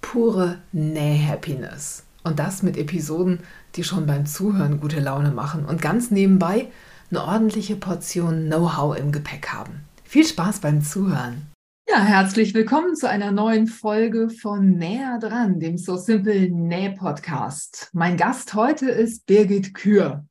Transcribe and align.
pure 0.00 0.58
Näh-Happiness. 0.72 2.04
Und 2.22 2.38
das 2.38 2.62
mit 2.62 2.76
Episoden, 2.76 3.40
die 3.76 3.84
schon 3.84 4.06
beim 4.06 4.26
Zuhören 4.26 4.80
gute 4.80 5.00
Laune 5.00 5.30
machen 5.30 5.64
und 5.64 5.80
ganz 5.80 6.10
nebenbei 6.10 6.68
eine 7.10 7.24
ordentliche 7.24 7.76
Portion 7.76 8.46
Know-how 8.46 8.96
im 8.98 9.12
Gepäck 9.12 9.48
haben. 9.48 9.80
Viel 10.04 10.26
Spaß 10.26 10.60
beim 10.60 10.82
Zuhören. 10.82 11.50
Ja, 11.88 12.02
herzlich 12.02 12.54
willkommen 12.54 12.94
zu 12.94 13.08
einer 13.08 13.32
neuen 13.32 13.66
Folge 13.66 14.30
von 14.30 14.76
Näher 14.76 15.18
dran, 15.18 15.58
dem 15.58 15.76
So 15.76 15.96
Simple 15.96 16.48
Näh 16.50 16.90
Podcast. 16.90 17.90
Mein 17.92 18.16
Gast 18.16 18.54
heute 18.54 18.90
ist 18.90 19.26
Birgit 19.26 19.74
Kür. 19.74 20.24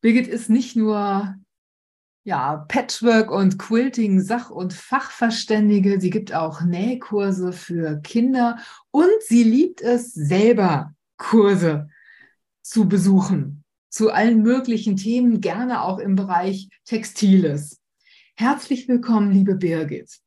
Birgit 0.00 0.26
ist 0.26 0.48
nicht 0.48 0.74
nur 0.74 1.34
ja, 2.24 2.64
Patchwork 2.68 3.30
und 3.30 3.58
Quilting 3.58 4.20
Sach- 4.20 4.50
und 4.50 4.72
Fachverständige. 4.72 6.00
Sie 6.00 6.10
gibt 6.10 6.34
auch 6.34 6.60
Nähkurse 6.60 7.52
für 7.52 8.00
Kinder 8.02 8.58
und 8.90 9.22
sie 9.26 9.44
liebt 9.44 9.80
es 9.80 10.12
selber, 10.12 10.92
Kurse 11.16 11.88
zu 12.62 12.88
besuchen 12.88 13.64
zu 13.90 14.10
allen 14.10 14.42
möglichen 14.42 14.96
Themen, 14.96 15.40
gerne 15.40 15.82
auch 15.82 15.98
im 15.98 16.14
Bereich 16.14 16.68
Textiles. 16.84 17.80
Herzlich 18.36 18.86
willkommen, 18.86 19.32
liebe 19.32 19.54
Birgit. 19.54 20.18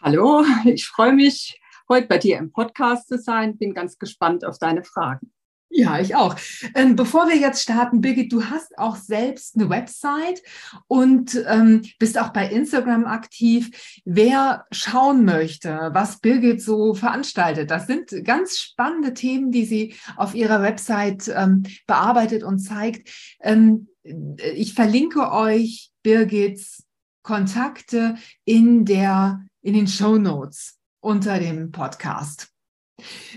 Hallo, 0.00 0.44
ich 0.64 0.86
freue 0.86 1.12
mich, 1.12 1.60
heute 1.88 2.06
bei 2.06 2.18
dir 2.18 2.38
im 2.38 2.50
Podcast 2.50 3.08
zu 3.08 3.18
sein. 3.18 3.58
Bin 3.58 3.74
ganz 3.74 3.98
gespannt 3.98 4.44
auf 4.44 4.58
deine 4.58 4.82
Fragen. 4.82 5.32
Ja, 5.68 5.98
ich 5.98 6.14
auch. 6.14 6.36
Ähm, 6.74 6.96
bevor 6.96 7.28
wir 7.28 7.36
jetzt 7.36 7.62
starten, 7.62 8.00
Birgit, 8.00 8.32
du 8.32 8.44
hast 8.44 8.78
auch 8.78 8.96
selbst 8.96 9.56
eine 9.56 9.68
Website 9.68 10.40
und 10.86 11.38
ähm, 11.46 11.82
bist 11.98 12.18
auch 12.18 12.30
bei 12.30 12.48
Instagram 12.48 13.04
aktiv. 13.04 14.00
Wer 14.04 14.64
schauen 14.70 15.24
möchte, 15.24 15.90
was 15.92 16.20
Birgit 16.20 16.62
so 16.62 16.94
veranstaltet, 16.94 17.70
das 17.70 17.86
sind 17.86 18.24
ganz 18.24 18.58
spannende 18.58 19.12
Themen, 19.12 19.50
die 19.50 19.64
sie 19.64 19.94
auf 20.16 20.34
ihrer 20.34 20.62
Website 20.62 21.30
ähm, 21.34 21.64
bearbeitet 21.86 22.42
und 22.42 22.60
zeigt. 22.60 23.10
Ähm, 23.40 23.88
ich 24.02 24.74
verlinke 24.74 25.32
euch 25.32 25.90
Birgits 26.02 26.84
Kontakte 27.22 28.14
in 28.44 28.84
der 28.84 29.42
in 29.62 29.74
den 29.74 29.88
Show 29.88 30.16
Notes 30.16 30.78
unter 31.00 31.40
dem 31.40 31.72
Podcast. 31.72 32.55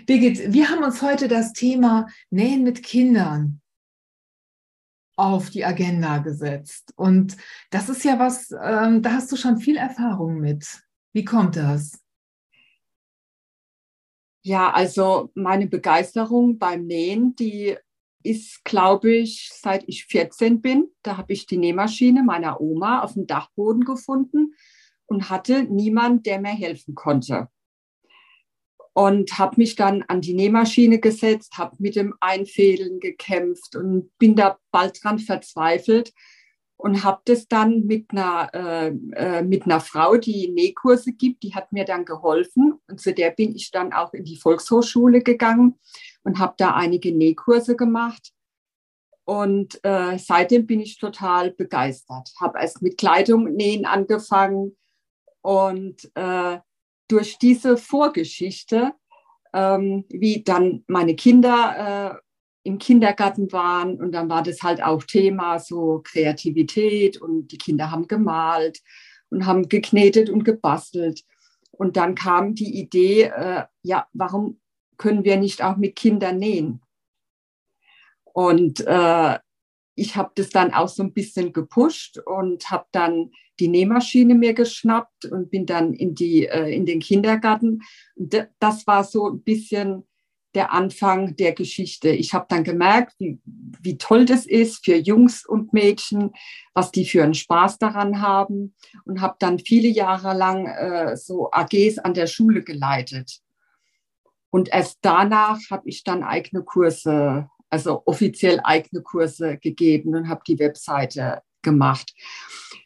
Birgit, 0.06 0.54
wir 0.54 0.70
haben 0.70 0.84
uns 0.84 1.02
heute 1.02 1.28
das 1.28 1.54
Thema 1.54 2.08
Nähen 2.30 2.64
mit 2.64 2.82
Kindern 2.82 3.62
auf 5.18 5.50
die 5.50 5.66
Agenda 5.66 6.20
gesetzt. 6.20 6.94
Und 6.96 7.36
das 7.72 7.90
ist 7.90 8.06
ja 8.06 8.20
was, 8.20 8.52
ähm, 8.52 9.02
da 9.02 9.12
hast 9.12 9.32
du 9.32 9.36
schon 9.36 9.58
viel 9.58 9.76
Erfahrung 9.76 10.40
mit. 10.40 10.82
Wie 11.12 11.26
kommt 11.26 11.58
das? 11.58 12.02
Ja, 14.42 14.72
also 14.72 15.30
meine 15.36 15.68
Begeisterung 15.68 16.58
beim 16.58 16.86
Nähen, 16.86 17.36
die 17.36 17.76
ist, 18.24 18.64
glaube 18.64 19.14
ich, 19.14 19.52
seit 19.54 19.84
ich 19.88 20.06
14 20.06 20.62
bin. 20.62 20.90
Da 21.04 21.18
habe 21.18 21.34
ich 21.34 21.46
die 21.46 21.58
Nähmaschine 21.58 22.24
meiner 22.24 22.62
Oma 22.62 23.02
auf 23.02 23.14
dem 23.14 23.28
Dachboden 23.28 23.84
gefunden 23.84 24.56
und 25.06 25.30
hatte 25.30 25.64
niemand, 25.64 26.26
der 26.26 26.40
mir 26.40 26.50
helfen 26.50 26.96
konnte 26.96 27.50
und 28.94 29.38
habe 29.38 29.56
mich 29.58 29.76
dann 29.76 30.04
an 30.08 30.22
die 30.22 30.34
Nähmaschine 30.34 31.00
gesetzt, 31.00 31.58
habe 31.58 31.76
mit 31.80 31.96
dem 31.96 32.16
Einfädeln 32.20 33.00
gekämpft 33.00 33.76
und 33.76 34.12
bin 34.18 34.36
da 34.36 34.58
bald 34.72 35.04
dran 35.04 35.20
verzweifelt 35.20 36.14
und 36.78 37.04
habe 37.04 37.22
das 37.26 37.48
dann 37.48 37.86
mit 37.86 38.12
einer, 38.12 38.50
äh, 38.54 38.88
äh, 39.16 39.42
mit 39.44 39.66
einer 39.66 39.82
Frau, 39.82 40.16
die 40.16 40.50
Nähkurse 40.50 41.12
gibt, 41.12 41.44
die 41.44 41.54
hat 41.54 41.72
mir 41.74 41.84
dann 41.86 42.06
geholfen 42.06 42.80
und 42.88 43.02
zu 43.02 43.14
der 43.14 43.32
bin 43.32 43.56
ich 43.56 43.72
dann 43.72 43.92
auch 43.94 44.14
in 44.14 44.24
die 44.24 44.38
Volkshochschule 44.38 45.22
gegangen 45.22 45.78
und 46.24 46.40
habe 46.40 46.54
da 46.58 46.76
einige 46.76 47.14
Nähkurse 47.14 47.76
gemacht. 47.76 48.32
Und 49.26 49.80
äh, 49.84 50.18
seitdem 50.18 50.66
bin 50.66 50.80
ich 50.80 50.98
total 50.98 51.52
begeistert. 51.52 52.32
Habe 52.40 52.60
erst 52.60 52.82
mit 52.82 52.98
Kleidung 52.98 53.44
nähen 53.54 53.86
angefangen 53.86 54.76
und 55.42 56.10
äh, 56.16 56.60
durch 57.10 57.38
diese 57.38 57.76
Vorgeschichte, 57.76 58.94
ähm, 59.54 60.06
wie 60.10 60.44
dann 60.44 60.84
meine 60.88 61.16
Kinder 61.16 62.16
äh, 62.16 62.68
im 62.68 62.78
Kindergarten 62.78 63.52
waren 63.52 64.00
und 64.00 64.12
dann 64.12 64.30
war 64.30 64.44
das 64.44 64.62
halt 64.62 64.82
auch 64.84 65.04
Thema 65.04 65.60
so 65.60 66.02
Kreativität 66.04 67.22
und 67.22 67.48
die 67.48 67.58
Kinder 67.58 67.92
haben 67.92 68.08
gemalt 68.08 68.82
und 69.30 69.46
haben 69.46 69.68
geknetet 69.68 70.30
und 70.30 70.44
gebastelt. 70.44 71.24
Und 71.72 71.98
dann 71.98 72.16
kam 72.16 72.56
die 72.56 72.80
Idee, 72.80 73.24
äh, 73.24 73.64
ja, 73.84 74.08
warum 74.14 74.60
können 74.98 75.24
wir 75.24 75.38
nicht 75.38 75.64
auch 75.64 75.78
mit 75.78 75.96
Kindern 75.96 76.38
nähen? 76.38 76.82
Und 78.26 78.82
äh, 78.86 79.40
ich 80.00 80.16
habe 80.16 80.32
das 80.36 80.50
dann 80.50 80.74
auch 80.74 80.88
so 80.88 81.04
ein 81.04 81.14
bisschen 81.14 81.54
gepusht 81.54 82.18
und 82.20 82.70
habe 82.72 82.86
dann 82.92 83.32
die 83.60 83.68
Nähmaschine 83.68 84.36
mir 84.36 84.54
geschnappt 84.54 85.26
und 85.26 85.52
bin 85.52 85.66
dann 85.66 85.94
in, 85.94 86.16
die, 86.16 86.48
äh, 86.48 86.74
in 86.74 86.86
den 86.86 87.00
Kindergarten. 87.00 87.82
Das 88.16 88.88
war 88.88 89.04
so 89.04 89.30
ein 89.30 89.42
bisschen 89.44 90.06
der 90.56 90.74
Anfang 90.74 91.36
der 91.36 91.54
Geschichte. 91.54 92.10
Ich 92.10 92.34
habe 92.34 92.48
dann 92.50 92.64
gemerkt, 92.64 93.14
wie, 93.20 93.40
wie 93.44 93.98
toll 93.98 94.26
das 94.26 94.46
ist 94.46 94.84
für 94.84 94.96
Jungs 94.96 95.46
und 95.46 95.74
Mädchen, 95.74 96.32
was 96.74 96.92
die 96.92 97.06
für 97.06 97.24
einen 97.24 97.36
Spaß 97.36 97.78
daran 97.78 98.22
haben 98.22 98.74
und 99.06 99.22
habe 99.22 99.36
dann 99.40 99.60
viele 99.60 99.90
Jahre 99.90 100.36
lang 100.36 100.66
äh, 100.66 101.16
so 101.18 101.52
AGs 101.52 102.00
an 102.00 102.14
der 102.14 102.28
Schule 102.28 102.64
geleitet. 102.64 103.42
Und 104.50 104.70
erst 104.70 104.98
danach 105.02 105.60
habe 105.70 105.88
ich 105.88 106.04
dann 106.04 106.24
eigene 106.24 106.64
Kurse, 106.64 107.48
also 107.70 108.04
offiziell 108.06 108.60
eigene 108.64 109.02
Kurse 109.02 109.58
gegeben 109.58 110.16
und 110.16 110.28
habe 110.28 110.42
die 110.48 110.60
Webseite 110.60 111.42
gemacht. 111.62 112.14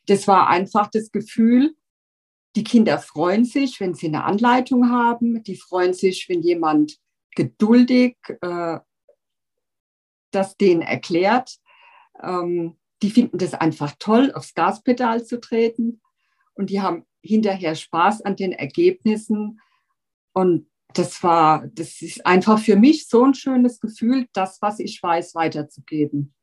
Das 0.08 0.28
war 0.28 0.50
einfach 0.50 0.88
das 0.88 1.12
Gefühl, 1.12 1.76
die 2.56 2.64
Kinder 2.64 3.00
freuen 3.00 3.46
sich, 3.46 3.80
wenn 3.80 3.94
sie 3.94 4.08
eine 4.08 4.26
Anleitung 4.26 4.90
haben. 4.92 5.44
Die 5.44 5.56
freuen 5.56 5.94
sich, 5.94 6.30
wenn 6.30 6.42
jemand 6.42 7.00
geduldig 7.36 8.16
äh, 8.42 8.80
das 10.32 10.58
denen 10.58 10.82
erklärt. 10.82 11.58
Ähm, 12.22 12.78
die 13.02 13.10
finden 13.10 13.38
das 13.38 13.54
einfach 13.54 13.96
toll, 13.98 14.32
aufs 14.34 14.54
Gaspedal 14.54 15.26
zu 15.26 15.40
treten. 15.40 16.02
Und 16.54 16.70
die 16.70 16.82
haben 16.82 17.06
hinterher 17.22 17.76
Spaß 17.76 18.22
an 18.22 18.36
den 18.36 18.52
Ergebnissen. 18.52 19.60
Und 20.34 20.68
das 20.94 21.22
war, 21.24 21.68
das 21.68 22.02
ist 22.02 22.26
einfach 22.26 22.60
für 22.60 22.76
mich 22.76 23.08
so 23.08 23.24
ein 23.24 23.34
schönes 23.34 23.80
Gefühl, 23.80 24.28
das, 24.34 24.62
was 24.62 24.80
ich 24.80 25.02
weiß, 25.02 25.36
weiterzugeben. 25.36 26.34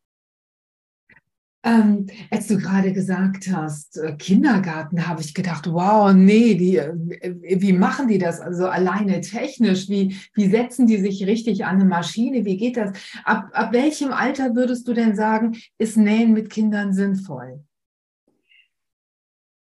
Ähm, 1.63 2.07
als 2.31 2.47
du 2.47 2.57
gerade 2.57 2.91
gesagt 2.95 3.49
hast, 3.53 3.99
äh, 3.99 4.17
Kindergarten, 4.17 5.07
habe 5.07 5.21
ich 5.21 5.35
gedacht, 5.35 5.71
wow, 5.71 6.11
nee, 6.15 6.55
die, 6.55 6.77
äh, 6.77 7.61
wie 7.61 7.75
machen 7.75 8.09
die 8.09 8.17
das 8.17 8.41
also 8.41 8.67
alleine 8.67 9.21
technisch? 9.21 9.91
Wie, 9.91 10.17
wie 10.35 10.49
setzen 10.49 10.87
die 10.87 10.97
sich 10.97 11.27
richtig 11.27 11.67
an 11.67 11.77
eine 11.77 11.85
Maschine? 11.85 12.47
Wie 12.47 12.57
geht 12.57 12.79
das? 12.79 12.93
Ab, 13.25 13.51
ab 13.53 13.75
welchem 13.75 14.11
Alter 14.11 14.55
würdest 14.55 14.89
du 14.89 14.95
denn 14.95 15.15
sagen, 15.15 15.59
ist 15.77 15.99
Nähen 15.99 16.33
mit 16.33 16.49
Kindern 16.49 16.95
sinnvoll? 16.95 17.63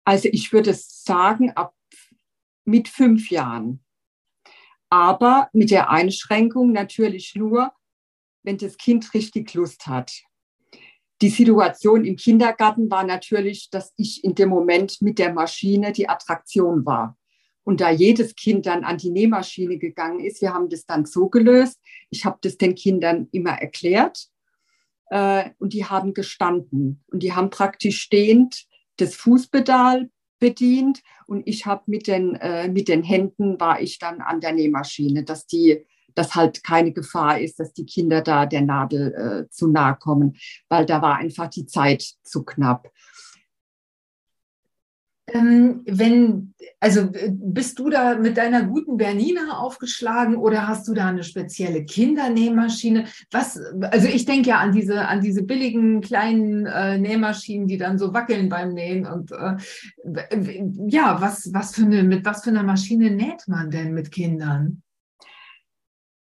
Also 0.06 0.30
ich 0.32 0.54
würde 0.54 0.72
sagen, 0.74 1.50
ab 1.50 1.74
mit 2.64 2.88
fünf 2.88 3.30
Jahren. 3.30 3.80
Aber 4.90 5.48
mit 5.52 5.70
der 5.70 5.90
Einschränkung 5.90 6.72
natürlich 6.72 7.34
nur, 7.34 7.72
wenn 8.42 8.58
das 8.58 8.76
Kind 8.76 9.14
richtig 9.14 9.54
Lust 9.54 9.86
hat 9.86 10.12
die 11.22 11.28
Situation 11.28 12.04
im 12.04 12.16
Kindergarten 12.16 12.90
war 12.90 13.04
natürlich, 13.04 13.68
dass 13.70 13.92
ich 13.96 14.24
in 14.24 14.34
dem 14.34 14.48
Moment 14.48 15.02
mit 15.02 15.18
der 15.18 15.32
Maschine 15.32 15.92
die 15.92 16.08
Attraktion 16.08 16.86
war. 16.86 17.16
Und 17.62 17.80
da 17.82 17.90
jedes 17.90 18.34
Kind 18.34 18.66
dann 18.66 18.84
an 18.84 18.96
die 18.96 19.10
Nähmaschine 19.10 19.76
gegangen 19.76 20.20
ist, 20.20 20.40
wir 20.40 20.54
haben 20.54 20.70
das 20.70 20.86
dann 20.86 21.04
so 21.04 21.28
gelöst. 21.28 21.78
Ich 22.08 22.24
habe 22.24 22.38
das 22.40 22.56
den 22.56 22.74
Kindern 22.74 23.28
immer 23.32 23.50
erklärt 23.50 24.28
äh, 25.10 25.50
und 25.58 25.74
die 25.74 25.84
haben 25.84 26.14
gestanden 26.14 27.04
und 27.08 27.22
die 27.22 27.34
haben 27.34 27.50
praktisch 27.50 28.00
stehend 28.00 28.64
das 28.96 29.14
Fußpedal 29.14 30.10
bedient 30.40 31.02
und 31.26 31.46
ich 31.46 31.66
habe 31.66 31.82
mit 31.86 32.08
den 32.08 32.34
äh, 32.34 32.68
mit 32.68 32.88
den 32.88 33.04
Händen 33.04 33.60
war 33.60 33.80
ich 33.80 33.98
dann 33.98 34.20
an 34.20 34.40
der 34.40 34.52
Nähmaschine, 34.52 35.22
dass 35.22 35.46
die 35.46 35.86
dass 36.14 36.34
halt 36.34 36.64
keine 36.64 36.92
Gefahr 36.92 37.40
ist, 37.40 37.60
dass 37.60 37.72
die 37.72 37.86
Kinder 37.86 38.20
da 38.20 38.46
der 38.46 38.62
Nadel 38.62 39.14
äh, 39.14 39.50
zu 39.50 39.68
nahe 39.68 39.96
kommen, 39.96 40.36
weil 40.68 40.84
da 40.86 41.00
war 41.02 41.16
einfach 41.16 41.48
die 41.48 41.66
Zeit 41.66 42.02
zu 42.24 42.44
knapp. 42.44 42.90
Ähm, 45.32 45.82
wenn, 45.86 46.54
also 46.80 47.08
bist 47.28 47.78
du 47.78 47.88
da 47.88 48.16
mit 48.16 48.36
deiner 48.36 48.64
guten 48.64 48.96
Bernina 48.96 49.58
aufgeschlagen 49.58 50.36
oder 50.36 50.66
hast 50.66 50.88
du 50.88 50.94
da 50.94 51.06
eine 51.06 51.24
spezielle 51.24 51.84
Kindernähmaschine? 51.84 53.04
Was, 53.30 53.60
also 53.80 54.08
ich 54.08 54.24
denke 54.24 54.50
ja 54.50 54.58
an 54.58 54.72
diese, 54.72 55.06
an 55.06 55.20
diese 55.20 55.42
billigen 55.42 56.00
kleinen 56.00 56.66
äh, 56.66 56.98
Nähmaschinen, 56.98 57.68
die 57.68 57.76
dann 57.76 57.98
so 57.98 58.12
wackeln 58.12 58.48
beim 58.48 58.72
Nähen 58.72 59.06
und 59.06 59.30
äh, 59.32 59.56
ja, 60.88 61.20
was, 61.20 61.52
was 61.52 61.74
für 61.74 61.82
eine, 61.82 62.02
mit 62.02 62.24
was 62.24 62.42
für 62.42 62.50
einer 62.50 62.62
Maschine 62.62 63.10
näht 63.10 63.46
man 63.46 63.70
denn 63.70 63.92
mit 63.92 64.10
Kindern? 64.10 64.82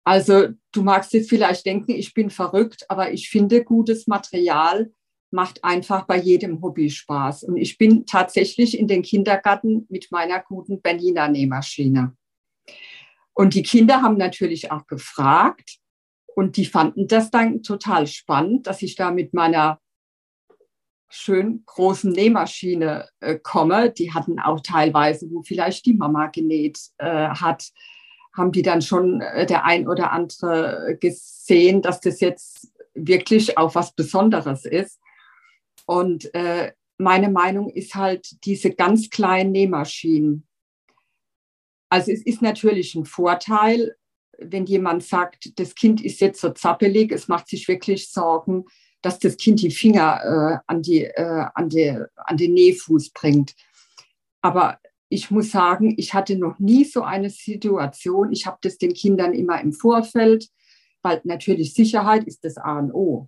Also 0.03 0.47
du 0.71 0.81
magst 0.81 1.13
jetzt 1.13 1.29
vielleicht 1.29 1.65
denken, 1.65 1.91
ich 1.91 2.13
bin 2.13 2.31
verrückt, 2.31 2.85
aber 2.89 3.13
ich 3.13 3.29
finde 3.29 3.63
gutes 3.63 4.07
Material 4.07 4.91
macht 5.31 5.63
einfach 5.63 6.05
bei 6.05 6.17
jedem 6.17 6.61
Hobby 6.61 6.89
Spaß. 6.89 7.43
Und 7.43 7.57
ich 7.57 7.77
bin 7.77 8.05
tatsächlich 8.05 8.77
in 8.77 8.87
den 8.87 9.01
Kindergarten 9.01 9.85
mit 9.89 10.11
meiner 10.11 10.39
guten 10.41 10.81
Berliner 10.81 11.27
Nähmaschine. 11.27 12.15
Und 13.33 13.53
die 13.53 13.63
Kinder 13.63 14.01
haben 14.01 14.17
natürlich 14.17 14.71
auch 14.71 14.85
gefragt 14.87 15.77
und 16.35 16.57
die 16.57 16.65
fanden 16.65 17.07
das 17.07 17.31
dann 17.31 17.63
total 17.63 18.07
spannend, 18.07 18.67
dass 18.67 18.81
ich 18.81 18.95
da 18.95 19.11
mit 19.11 19.33
meiner 19.33 19.79
schön 21.09 21.63
großen 21.65 22.11
Nähmaschine 22.11 23.07
äh, 23.19 23.37
komme. 23.39 23.91
Die 23.91 24.13
hatten 24.13 24.39
auch 24.39 24.59
teilweise, 24.61 25.29
wo 25.31 25.41
vielleicht 25.41 25.85
die 25.85 25.95
Mama 25.95 26.27
genäht 26.27 26.79
äh, 26.97 27.29
hat, 27.29 27.69
haben 28.35 28.51
die 28.51 28.61
dann 28.61 28.81
schon 28.81 29.21
äh, 29.21 29.45
der 29.45 29.65
ein 29.65 29.87
oder 29.87 30.11
andere 30.11 30.97
gesehen, 30.99 31.81
dass 31.81 31.99
das 31.99 32.19
jetzt 32.19 32.71
wirklich 32.93 33.57
auch 33.57 33.75
was 33.75 33.93
Besonderes 33.93 34.65
ist. 34.65 34.99
Und 35.89 36.31
äh, 36.35 36.71
meine 36.99 37.31
Meinung 37.31 37.71
ist 37.71 37.95
halt 37.95 38.45
diese 38.45 38.69
ganz 38.69 39.09
kleinen 39.09 39.51
Nähmaschinen. 39.51 40.47
Also 41.89 42.11
es 42.11 42.23
ist 42.23 42.43
natürlich 42.43 42.93
ein 42.93 43.05
Vorteil, 43.05 43.95
wenn 44.37 44.67
jemand 44.67 45.01
sagt, 45.01 45.59
das 45.59 45.73
Kind 45.73 46.05
ist 46.05 46.21
jetzt 46.21 46.41
so 46.41 46.51
zappelig, 46.51 47.11
es 47.11 47.27
macht 47.27 47.47
sich 47.47 47.67
wirklich 47.67 48.11
Sorgen, 48.11 48.65
dass 49.01 49.17
das 49.17 49.35
Kind 49.37 49.63
die 49.63 49.71
Finger 49.71 50.21
äh, 50.21 50.57
an, 50.67 50.83
die, 50.83 51.05
äh, 51.05 51.45
an, 51.55 51.69
die, 51.69 51.97
an 52.17 52.37
den 52.37 52.53
Nähfuß 52.53 53.09
bringt. 53.09 53.55
Aber 54.43 54.79
ich 55.09 55.31
muss 55.31 55.49
sagen, 55.49 55.95
ich 55.97 56.13
hatte 56.13 56.37
noch 56.37 56.59
nie 56.59 56.85
so 56.85 57.01
eine 57.01 57.31
Situation. 57.31 58.31
Ich 58.31 58.45
habe 58.45 58.59
das 58.61 58.77
den 58.77 58.93
Kindern 58.93 59.33
immer 59.33 59.59
im 59.59 59.73
Vorfeld, 59.73 60.49
weil 61.01 61.19
natürlich 61.23 61.73
Sicherheit 61.73 62.25
ist 62.25 62.45
das 62.45 62.57
A 62.57 62.77
und 62.77 62.93
O. 62.93 63.27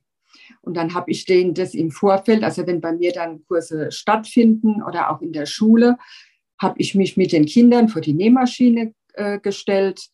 Und 0.62 0.76
dann 0.76 0.94
habe 0.94 1.12
ich 1.12 1.26
denen 1.26 1.54
das 1.54 1.74
im 1.74 1.92
Vorfeld, 1.92 2.44
also 2.44 2.66
wenn 2.68 2.82
bei 2.82 2.94
mir 2.94 3.12
dann 3.12 3.44
Kurse 3.48 3.92
stattfinden 3.92 4.84
oder 4.84 5.10
auch 5.10 5.22
in 5.22 5.34
der 5.34 5.46
Schule, 5.46 5.98
habe 6.60 6.80
ich 6.80 6.96
mich 6.96 7.18
mit 7.18 7.32
den 7.32 7.46
Kindern 7.46 7.90
vor 7.90 8.02
die 8.02 8.14
Nähmaschine 8.14 8.94
äh, 9.14 9.40
gestellt. 9.40 10.08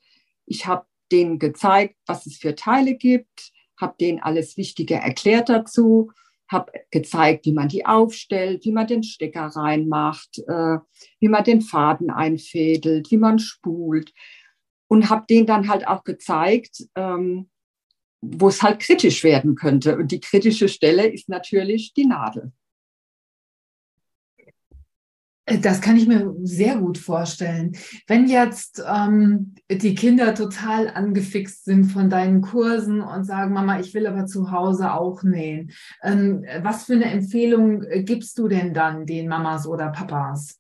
Ich 0.46 0.66
habe 0.66 0.86
denen 1.12 1.40
gezeigt, 1.40 1.96
was 2.06 2.26
es 2.26 2.38
für 2.38 2.56
Teile 2.56 2.96
gibt, 2.96 3.52
habe 3.80 3.96
denen 4.00 4.20
alles 4.20 4.58
Wichtige 4.58 4.96
erklärt 4.96 5.50
dazu, 5.50 6.12
habe 6.50 6.72
gezeigt, 6.92 7.46
wie 7.46 7.52
man 7.52 7.68
die 7.68 7.86
aufstellt, 7.86 8.64
wie 8.66 8.72
man 8.72 8.88
den 8.88 9.04
Stecker 9.04 9.48
reinmacht, 9.48 10.40
äh, 10.48 10.78
wie 11.20 11.28
man 11.28 11.44
den 11.44 11.62
Faden 11.62 12.10
einfädelt, 12.10 13.12
wie 13.12 13.18
man 13.18 13.40
spult 13.40 14.14
und 14.88 15.10
habe 15.10 15.26
denen 15.30 15.46
dann 15.46 15.68
halt 15.68 15.88
auch 15.88 16.04
gezeigt, 16.04 16.86
ähm, 16.96 17.50
wo 18.22 18.48
es 18.48 18.62
halt 18.64 18.80
kritisch 18.80 19.24
werden 19.24 19.56
könnte. 19.56 19.98
Und 19.98 20.12
die 20.12 20.20
kritische 20.20 20.68
Stelle 20.68 21.08
ist 21.08 21.30
natürlich 21.30 21.94
die 21.94 22.06
Nadel. 22.06 22.52
Das 25.62 25.80
kann 25.80 25.96
ich 25.96 26.08
mir 26.08 26.36
sehr 26.44 26.76
gut 26.76 26.98
vorstellen. 26.98 27.78
Wenn 28.06 28.28
jetzt 28.28 28.84
ähm, 28.86 29.56
die 29.72 29.96
Kinder 29.96 30.36
total 30.36 30.90
angefixt 30.90 31.64
sind 31.64 31.86
von 31.86 32.10
deinen 32.10 32.42
Kursen 32.42 33.00
und 33.00 33.24
sagen, 33.24 33.54
Mama, 33.54 33.80
ich 33.80 33.94
will 33.94 34.08
aber 34.08 34.26
zu 34.26 34.52
Hause 34.52 34.92
auch 34.92 35.24
nähen, 35.24 35.72
ähm, 36.04 36.44
was 36.64 36.84
für 36.84 36.94
eine 36.94 37.06
Empfehlung 37.06 37.82
gibst 38.04 38.38
du 38.38 38.50
denn 38.50 38.74
dann 38.74 39.06
den 39.06 39.30
Mamas 39.30 39.66
oder 39.66 39.90
Papas? 39.90 40.60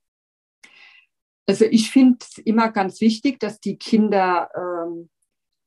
Also 1.50 1.66
ich 1.66 1.92
finde 1.92 2.20
es 2.22 2.38
immer 2.38 2.72
ganz 2.72 3.02
wichtig, 3.02 3.42
dass 3.42 3.60
die 3.60 3.78
Kinder 3.78 4.50
ähm, 4.56 5.10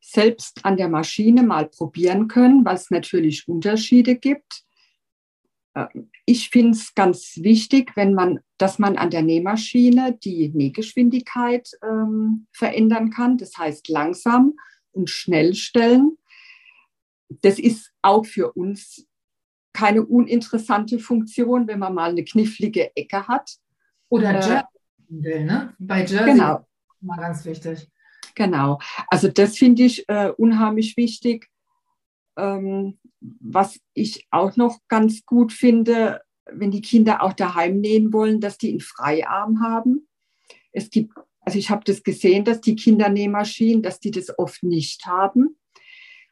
selbst 0.01 0.65
an 0.65 0.77
der 0.77 0.89
Maschine 0.89 1.43
mal 1.43 1.69
probieren 1.69 2.29
können, 2.29 2.65
weil 2.65 2.77
es 2.77 2.91
natürlich 2.91 3.47
Unterschiede 3.47 4.17
gibt. 4.17 4.65
Ähm, 5.75 6.11
ich 6.25 6.51
finde 6.51 6.73
es 6.73 6.95
ganz 6.95 7.37
wichtig, 7.37 7.97
wenn 7.97 8.15
man, 8.15 8.41
dass 8.59 8.79
man 8.79 8.97
an 8.97 9.11
der 9.11 9.23
Nähmaschine 9.23 10.19
die 10.23 10.49
Nähgeschwindigkeit 10.49 11.71
ähm, 11.83 12.47
verändern 12.53 13.11
kann. 13.11 13.39
Das 13.39 13.57
heißt 13.57 13.89
langsam 13.89 14.55
und 14.93 15.11
schnell 15.11 15.55
stellen. 15.55 16.17
Das 17.43 17.59
ist 17.59 17.93
auch 18.03 18.27
für 18.27 18.53
uns 18.53 19.07
keine 19.73 20.05
uninteressante 20.05 20.99
Funktion, 20.99 21.69
wenn 21.69 21.79
man 21.79 21.95
mal 21.95 22.11
eine 22.11 22.25
knifflige 22.25 22.95
Ecke 22.97 23.29
hat. 23.29 23.57
Oder 24.09 24.31
äh, 24.31 24.65
Jersey 25.09 25.45
ne? 25.45 25.75
Bei 25.79 26.01
Jersey 26.01 26.33
genau. 26.33 26.67
mal 27.01 27.17
ganz 27.17 27.45
wichtig. 27.45 27.89
Genau. 28.35 28.79
Also 29.09 29.29
das 29.29 29.57
finde 29.57 29.85
ich 29.85 30.09
äh, 30.09 30.33
unheimlich 30.37 30.97
wichtig. 30.97 31.49
Ähm, 32.37 32.99
was 33.21 33.79
ich 33.95 34.27
auch 34.31 34.57
noch 34.57 34.79
ganz 34.89 35.25
gut 35.27 35.53
finde, 35.53 36.23
wenn 36.51 36.71
die 36.71 36.81
Kinder 36.81 37.23
auch 37.23 37.33
daheim 37.33 37.81
nähen 37.81 38.13
wollen, 38.13 38.41
dass 38.41 38.59
die 38.59 38.71
einen 38.71 38.81
Freiarm 38.81 39.61
haben. 39.61 40.09
Es 40.73 40.91
gibt, 40.91 41.15
also 41.41 41.59
ich 41.59 41.71
habe 41.71 41.85
das 41.85 42.03
gesehen, 42.03 42.45
dass 42.45 42.61
die 42.61 42.77
Kindernähmaschinen, 42.77 43.83
dass 43.83 44.01
die 44.01 44.11
das 44.11 44.37
oft 44.39 44.63
nicht 44.63 45.07
haben. 45.07 45.59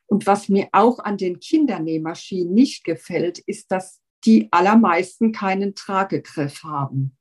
Und 0.06 0.26
was 0.26 0.48
mir 0.48 0.68
auch 0.72 1.00
an 1.00 1.18
den 1.18 1.38
Kindernähmaschinen 1.38 2.54
nicht 2.54 2.84
gefällt, 2.84 3.38
ist, 3.40 3.70
dass 3.70 4.00
die 4.24 4.48
allermeisten 4.50 5.32
keinen 5.32 5.74
Tragegriff 5.74 6.62
haben. 6.64 7.16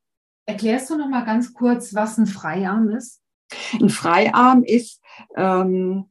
Erklärst 0.46 0.90
du 0.90 0.98
noch 0.98 1.10
mal 1.10 1.26
ganz 1.26 1.54
kurz, 1.54 1.94
was 1.94 2.18
ein 2.18 2.26
Freiarm 2.26 2.90
ist? 2.90 3.22
Ein 3.80 3.90
Freiarm 3.90 4.64
ist, 4.64 5.02
ähm, 5.36 6.06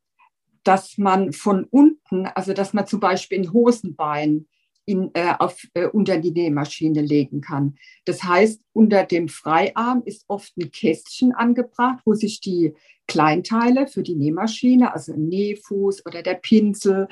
dass 0.64 0.98
man 0.98 1.32
von 1.32 1.64
unten, 1.64 2.26
also 2.26 2.52
dass 2.52 2.72
man 2.72 2.86
zum 2.86 3.00
Beispiel 3.00 3.38
ein 3.38 3.52
Hosenbein 3.52 4.46
in, 4.84 5.10
äh, 5.14 5.34
auf, 5.38 5.66
äh, 5.74 5.86
unter 5.86 6.18
die 6.18 6.30
Nähmaschine 6.30 7.02
legen 7.02 7.40
kann. 7.40 7.76
Das 8.04 8.22
heißt, 8.22 8.60
unter 8.72 9.04
dem 9.04 9.28
Freiarm 9.28 10.02
ist 10.04 10.24
oft 10.28 10.56
ein 10.56 10.70
Kästchen 10.70 11.32
angebracht, 11.32 12.00
wo 12.04 12.14
sich 12.14 12.40
die 12.40 12.72
Kleinteile 13.08 13.88
für 13.88 14.02
die 14.02 14.14
Nähmaschine, 14.14 14.92
also 14.92 15.12
ein 15.12 15.28
Nähfuß 15.28 16.06
oder 16.06 16.22
der 16.22 16.34
Pinsel 16.34 17.08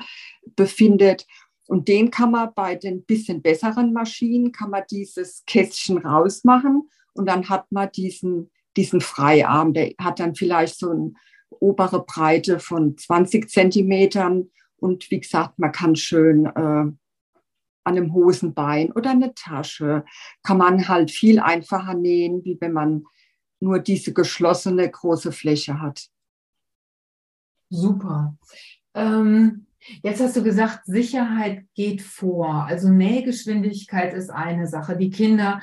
befindet. 0.55 1.25
Und 1.67 1.87
den 1.87 2.11
kann 2.11 2.31
man 2.31 2.53
bei 2.53 2.75
den 2.75 3.03
bisschen 3.03 3.41
besseren 3.41 3.91
Maschinen, 3.91 4.51
kann 4.51 4.69
man 4.69 4.83
dieses 4.89 5.43
Kästchen 5.45 5.97
rausmachen 5.97 6.89
und 7.13 7.27
dann 7.27 7.49
hat 7.49 7.71
man 7.71 7.89
diesen 7.91 8.51
diesen 8.77 9.01
Freiarm. 9.01 9.73
Der 9.73 9.93
hat 9.99 10.19
dann 10.19 10.35
vielleicht 10.35 10.77
so 10.77 10.91
eine 10.91 11.13
obere 11.49 12.03
Breite 12.05 12.59
von 12.59 12.97
20 12.97 13.49
Zentimetern. 13.49 14.49
Und 14.77 15.09
wie 15.11 15.19
gesagt, 15.19 15.57
man 15.59 15.71
kann 15.71 15.95
schön 15.95 16.45
äh, 16.45 16.49
an 17.85 17.97
einem 17.97 18.13
Hosenbein 18.13 18.91
oder 18.91 19.11
eine 19.11 19.33
Tasche, 19.35 20.03
kann 20.43 20.57
man 20.57 20.87
halt 20.87 21.11
viel 21.11 21.39
einfacher 21.39 21.93
nähen, 21.93 22.43
wie 22.43 22.57
wenn 22.59 22.73
man 22.73 23.05
nur 23.59 23.79
diese 23.79 24.13
geschlossene 24.13 24.89
große 24.89 25.31
Fläche 25.31 25.79
hat. 25.79 26.07
Super. 27.69 28.37
Ähm, 28.93 29.67
jetzt 30.03 30.21
hast 30.21 30.35
du 30.35 30.43
gesagt, 30.43 30.85
Sicherheit 30.85 31.65
geht 31.73 32.01
vor. 32.01 32.65
Also 32.65 32.89
Nähgeschwindigkeit 32.89 34.13
ist 34.13 34.29
eine 34.29 34.67
Sache. 34.67 34.97
Die 34.97 35.09
Kinder 35.09 35.61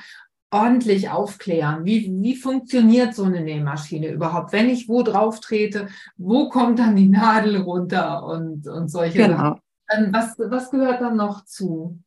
ordentlich 0.53 1.09
aufklären. 1.09 1.85
Wie, 1.85 2.13
wie 2.21 2.37
funktioniert 2.37 3.15
so 3.15 3.25
eine 3.25 3.41
Nähmaschine 3.41 4.13
überhaupt? 4.13 4.53
Wenn 4.53 4.69
ich 4.69 4.89
wo 4.89 5.03
drauf 5.03 5.41
trete, 5.41 5.89
wo 6.17 6.51
kommt 6.51 6.79
dann 6.79 6.95
die 6.95 7.09
Nadel 7.09 7.57
runter 7.57 8.25
und, 8.25 8.69
und 8.69 8.89
solche 8.89 9.19
genau. 9.19 9.37
Sachen? 9.37 9.61
Ähm, 9.91 10.13
was, 10.13 10.39
was 10.39 10.71
gehört 10.71 11.01
dann 11.01 11.17
noch 11.17 11.45
zu? 11.47 11.99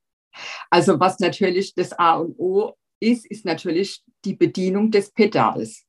Also 0.69 0.99
was 0.99 1.19
natürlich 1.19 1.73
das 1.73 1.93
A 1.93 2.17
und 2.17 2.37
O 2.37 2.73
ist, 2.99 3.25
ist 3.25 3.45
natürlich 3.45 4.03
die 4.23 4.35
Bedienung 4.35 4.91
des 4.91 5.11
Pedals. 5.11 5.83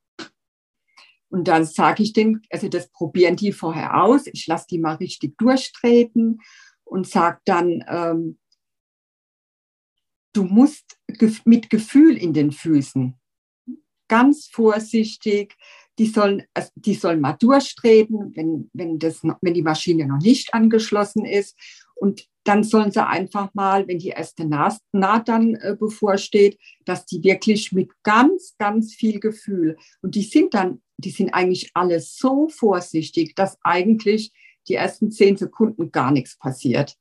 Und 1.28 1.48
dann 1.48 1.64
sage 1.64 2.02
ich 2.02 2.14
denen, 2.14 2.40
also 2.50 2.68
das 2.68 2.88
probieren 2.88 3.36
die 3.36 3.52
vorher 3.52 4.02
aus. 4.02 4.26
Ich 4.26 4.46
lasse 4.46 4.66
die 4.70 4.78
mal 4.78 4.94
richtig 4.94 5.36
durchtreten 5.36 6.40
und 6.84 7.06
sage 7.06 7.38
dann, 7.44 7.84
ähm, 7.88 8.38
du 10.36 10.44
musst 10.44 10.98
mit 11.44 11.70
Gefühl 11.70 12.16
in 12.16 12.32
den 12.32 12.52
Füßen, 12.52 13.14
ganz 14.08 14.46
vorsichtig, 14.46 15.56
die 15.98 16.06
sollen, 16.06 16.42
also 16.52 16.70
die 16.74 16.94
sollen 16.94 17.20
mal 17.20 17.32
durchtreten, 17.32 18.32
wenn, 18.36 18.70
wenn, 18.74 18.98
das, 18.98 19.22
wenn 19.40 19.54
die 19.54 19.62
Maschine 19.62 20.06
noch 20.06 20.18
nicht 20.18 20.52
angeschlossen 20.52 21.24
ist. 21.24 21.56
Und 21.94 22.28
dann 22.44 22.62
sollen 22.62 22.92
sie 22.92 23.04
einfach 23.04 23.54
mal, 23.54 23.88
wenn 23.88 23.98
die 23.98 24.10
erste 24.10 24.44
Naht, 24.44 24.78
Naht 24.92 25.28
dann 25.28 25.54
äh, 25.54 25.74
bevorsteht, 25.78 26.58
dass 26.84 27.06
die 27.06 27.24
wirklich 27.24 27.72
mit 27.72 27.90
ganz, 28.02 28.54
ganz 28.58 28.94
viel 28.94 29.18
Gefühl 29.18 29.78
und 30.02 30.14
die 30.14 30.22
sind 30.22 30.52
dann, 30.52 30.82
die 30.98 31.10
sind 31.10 31.30
eigentlich 31.30 31.70
alle 31.72 32.00
so 32.00 32.48
vorsichtig, 32.48 33.34
dass 33.34 33.58
eigentlich 33.62 34.32
die 34.68 34.74
ersten 34.74 35.10
zehn 35.10 35.36
Sekunden 35.36 35.90
gar 35.90 36.10
nichts 36.10 36.38
passiert. 36.38 36.96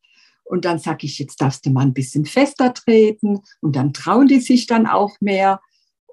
Und 0.45 0.63
dann 0.65 0.79
sage 0.79 1.05
ich, 1.05 1.19
jetzt 1.19 1.41
darfst 1.41 1.65
du 1.65 1.71
mal 1.71 1.81
ein 1.81 1.93
bisschen 1.93 2.25
fester 2.25 2.73
treten 2.73 3.41
und 3.61 3.75
dann 3.75 3.93
trauen 3.93 4.27
die 4.27 4.39
sich 4.39 4.67
dann 4.67 4.87
auch 4.87 5.19
mehr. 5.19 5.59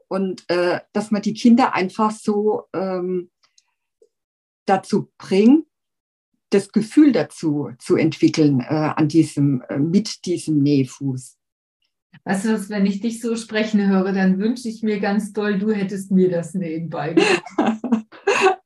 Und 0.09 0.49
äh, 0.49 0.81
dass 0.93 1.11
man 1.11 1.23
die 1.23 1.35
Kinder 1.35 1.75
einfach 1.75 2.11
so 2.11 2.65
ähm, 2.73 3.31
dazu 4.67 5.11
bringt, 5.19 5.67
das 6.51 6.71
Gefühl 6.71 7.13
dazu 7.13 7.71
zu 7.79 7.97
entwickeln 7.97 8.61
äh, 8.61 8.65
an 8.97 9.09
diesem, 9.09 9.63
äh, 9.69 9.79
mit 9.79 10.27
diesem 10.27 10.63
Nähfuß. 10.63 11.39
Weißt 12.25 12.45
du 12.45 12.53
was, 12.53 12.69
wenn 12.69 12.87
ich 12.87 13.01
dich 13.01 13.21
so 13.21 13.37
sprechen 13.37 13.87
höre, 13.89 14.13
dann 14.13 14.39
wünsche 14.39 14.69
ich 14.69 14.83
mir 14.83 15.01
ganz 15.01 15.33
doll, 15.33 15.59
du 15.59 15.73
hättest 15.73 16.11
mir 16.11 16.31
das 16.31 16.55
Nähen 16.55 16.91
beigebracht. 16.91 17.43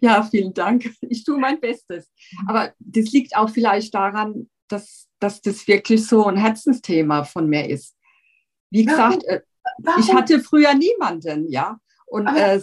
ja, 0.00 0.22
vielen 0.22 0.54
Dank. 0.54 0.90
Ich 1.00 1.24
tue 1.24 1.38
mein 1.38 1.60
Bestes. 1.60 2.10
Aber 2.46 2.72
das 2.78 3.10
liegt 3.12 3.36
auch 3.36 3.50
vielleicht 3.50 3.94
daran, 3.94 4.48
dass, 4.74 5.08
dass 5.20 5.40
das 5.40 5.66
wirklich 5.66 6.06
so 6.06 6.26
ein 6.26 6.36
Herzensthema 6.36 7.24
von 7.24 7.48
mir 7.48 7.68
ist. 7.68 7.96
Wie 8.70 8.84
gesagt, 8.84 9.22
Warum? 9.26 9.96
Äh, 9.96 10.00
ich 10.00 10.12
hatte 10.12 10.40
früher 10.40 10.74
niemanden, 10.74 11.48
ja. 11.48 11.78
Und 12.06 12.26
äh, 12.26 12.60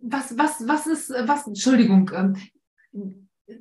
was, 0.00 0.38
was, 0.38 0.68
was 0.68 0.86
ist, 0.86 1.10
was, 1.10 1.46
Entschuldigung, 1.46 2.10
ähm, 2.14 2.36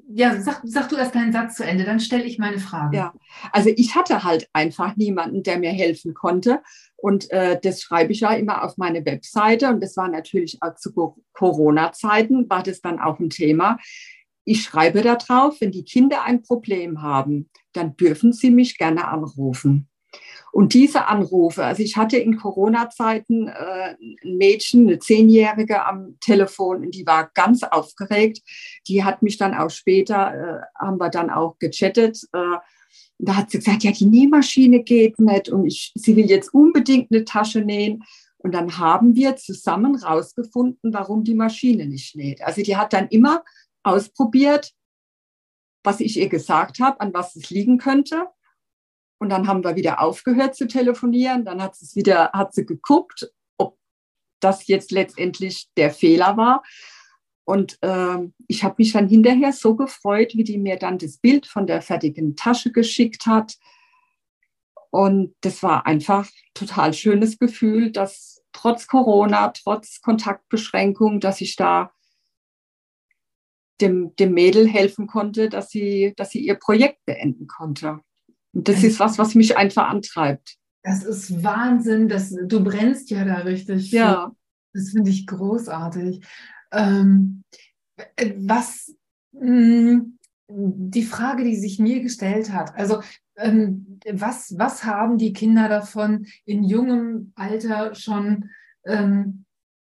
ja, 0.07 0.39
sag, 0.39 0.61
sag 0.63 0.89
du 0.89 0.95
erst 0.95 1.15
deinen 1.15 1.33
Satz 1.33 1.55
zu 1.55 1.65
Ende, 1.65 1.83
dann 1.83 1.99
stelle 1.99 2.23
ich 2.23 2.39
meine 2.39 2.59
Frage. 2.59 2.95
Ja, 2.95 3.13
also 3.51 3.69
ich 3.75 3.95
hatte 3.95 4.23
halt 4.23 4.47
einfach 4.53 4.95
niemanden, 4.95 5.43
der 5.43 5.59
mir 5.59 5.71
helfen 5.71 6.13
konnte. 6.13 6.61
Und 6.95 7.29
äh, 7.31 7.59
das 7.61 7.81
schreibe 7.81 8.13
ich 8.13 8.21
ja 8.21 8.33
immer 8.33 8.63
auf 8.63 8.77
meine 8.77 9.05
Webseite. 9.05 9.69
Und 9.69 9.81
das 9.81 9.97
war 9.97 10.07
natürlich 10.07 10.59
auch 10.61 10.75
zu 10.75 10.93
Corona-Zeiten, 11.33 12.49
war 12.49 12.63
das 12.63 12.79
dann 12.79 12.99
auch 12.99 13.19
ein 13.19 13.29
Thema. 13.29 13.77
Ich 14.45 14.63
schreibe 14.63 15.01
da 15.01 15.15
drauf, 15.15 15.57
wenn 15.59 15.71
die 15.71 15.85
Kinder 15.85 16.23
ein 16.23 16.41
Problem 16.41 17.01
haben, 17.01 17.49
dann 17.73 17.95
dürfen 17.95 18.33
sie 18.33 18.51
mich 18.51 18.77
gerne 18.77 19.07
anrufen. 19.07 19.89
Und 20.51 20.75
diese 20.75 21.07
Anrufe, 21.07 21.65
also 21.65 21.81
ich 21.81 21.97
hatte 21.97 22.17
in 22.17 22.37
Corona-Zeiten 22.37 23.47
äh, 23.47 23.95
ein 24.23 24.37
Mädchen, 24.37 24.87
eine 24.87 24.99
Zehnjährige 24.99 25.83
am 25.83 26.17
Telefon, 26.19 26.85
und 26.85 26.93
die 26.93 27.07
war 27.07 27.31
ganz 27.33 27.63
aufgeregt. 27.63 28.41
Die 28.87 29.03
hat 29.03 29.23
mich 29.23 29.37
dann 29.37 29.55
auch 29.55 29.71
später, 29.71 30.33
äh, 30.33 30.61
haben 30.79 30.99
wir 30.99 31.09
dann 31.09 31.31
auch 31.31 31.57
gechattet. 31.57 32.19
Äh, 32.33 32.57
da 33.17 33.35
hat 33.35 33.49
sie 33.49 33.57
gesagt, 33.57 33.83
ja, 33.83 33.91
die 33.91 34.05
Nähmaschine 34.05 34.83
geht 34.83 35.19
nicht 35.19 35.49
und 35.49 35.65
ich, 35.65 35.91
sie 35.95 36.15
will 36.15 36.29
jetzt 36.29 36.53
unbedingt 36.53 37.11
eine 37.11 37.25
Tasche 37.25 37.61
nähen. 37.61 38.03
Und 38.37 38.53
dann 38.53 38.77
haben 38.77 39.15
wir 39.15 39.37
zusammen 39.37 39.95
rausgefunden, 39.95 40.93
warum 40.93 41.23
die 41.23 41.33
Maschine 41.33 41.87
nicht 41.87 42.15
näht. 42.15 42.43
Also 42.43 42.61
die 42.61 42.75
hat 42.75 42.91
dann 42.93 43.07
immer 43.07 43.41
ausprobiert, 43.83 44.73
was 45.83 45.99
ich 45.99 46.17
ihr 46.17 46.29
gesagt 46.29 46.79
habe, 46.79 46.99
an 47.01 47.13
was 47.13 47.35
es 47.35 47.49
liegen 47.49 47.77
könnte. 47.77 48.27
Und 49.19 49.29
dann 49.29 49.47
haben 49.47 49.63
wir 49.63 49.75
wieder 49.75 50.01
aufgehört 50.01 50.55
zu 50.55 50.67
telefonieren. 50.67 51.45
Dann 51.45 51.61
hat 51.61 51.75
sie 51.75 51.95
wieder, 51.95 52.31
hat 52.33 52.53
sie 52.53 52.65
geguckt, 52.65 53.31
ob 53.57 53.77
das 54.39 54.67
jetzt 54.67 54.91
letztendlich 54.91 55.69
der 55.77 55.91
Fehler 55.91 56.37
war. 56.37 56.63
Und 57.45 57.77
äh, 57.81 58.17
ich 58.47 58.63
habe 58.63 58.75
mich 58.77 58.93
dann 58.93 59.07
hinterher 59.07 59.51
so 59.51 59.75
gefreut, 59.75 60.33
wie 60.35 60.43
die 60.43 60.57
mir 60.57 60.77
dann 60.77 60.97
das 60.97 61.17
Bild 61.17 61.45
von 61.45 61.67
der 61.67 61.81
fertigen 61.81 62.35
Tasche 62.35 62.71
geschickt 62.71 63.25
hat. 63.25 63.57
Und 64.91 65.35
das 65.41 65.63
war 65.63 65.85
einfach 65.85 66.29
total 66.53 66.93
schönes 66.93 67.39
Gefühl, 67.39 67.91
dass 67.91 68.43
trotz 68.53 68.87
Corona, 68.87 69.49
trotz 69.49 70.01
Kontaktbeschränkung, 70.01 71.19
dass 71.19 71.41
ich 71.41 71.55
da 71.55 71.91
dem, 73.81 74.15
dem 74.15 74.33
Mädel 74.33 74.67
helfen 74.67 75.07
konnte, 75.07 75.49
dass 75.49 75.69
sie, 75.69 76.13
dass 76.17 76.31
sie 76.31 76.39
ihr 76.39 76.55
Projekt 76.55 77.03
beenden 77.05 77.47
konnte. 77.47 77.99
Und 78.53 78.67
das 78.67 78.83
ist 78.83 78.99
was, 78.99 79.17
was 79.17 79.35
mich 79.35 79.57
einfach 79.57 79.89
antreibt. 79.89 80.57
Das 80.83 81.03
ist 81.03 81.43
Wahnsinn. 81.43 82.07
Das, 82.09 82.35
du 82.45 82.63
brennst 82.63 83.09
ja 83.09 83.25
da 83.25 83.37
richtig. 83.37 83.91
Ja. 83.91 84.31
Das 84.73 84.89
finde 84.89 85.09
ich 85.09 85.25
großartig. 85.25 86.25
Ähm, 86.71 87.43
was 88.37 88.95
mh, 89.31 89.41
hm, 89.41 90.19
die 90.49 91.03
Frage, 91.03 91.43
die 91.43 91.55
sich 91.55 91.79
mir 91.79 92.01
gestellt 92.01 92.51
hat, 92.51 92.75
also 92.75 93.01
ähm, 93.37 93.99
was, 94.11 94.55
was 94.57 94.83
haben 94.83 95.17
die 95.17 95.33
Kinder 95.33 95.67
davon, 95.69 96.27
in 96.45 96.63
jungem 96.63 97.31
Alter 97.35 97.95
schon 97.95 98.49
ähm, 98.85 99.42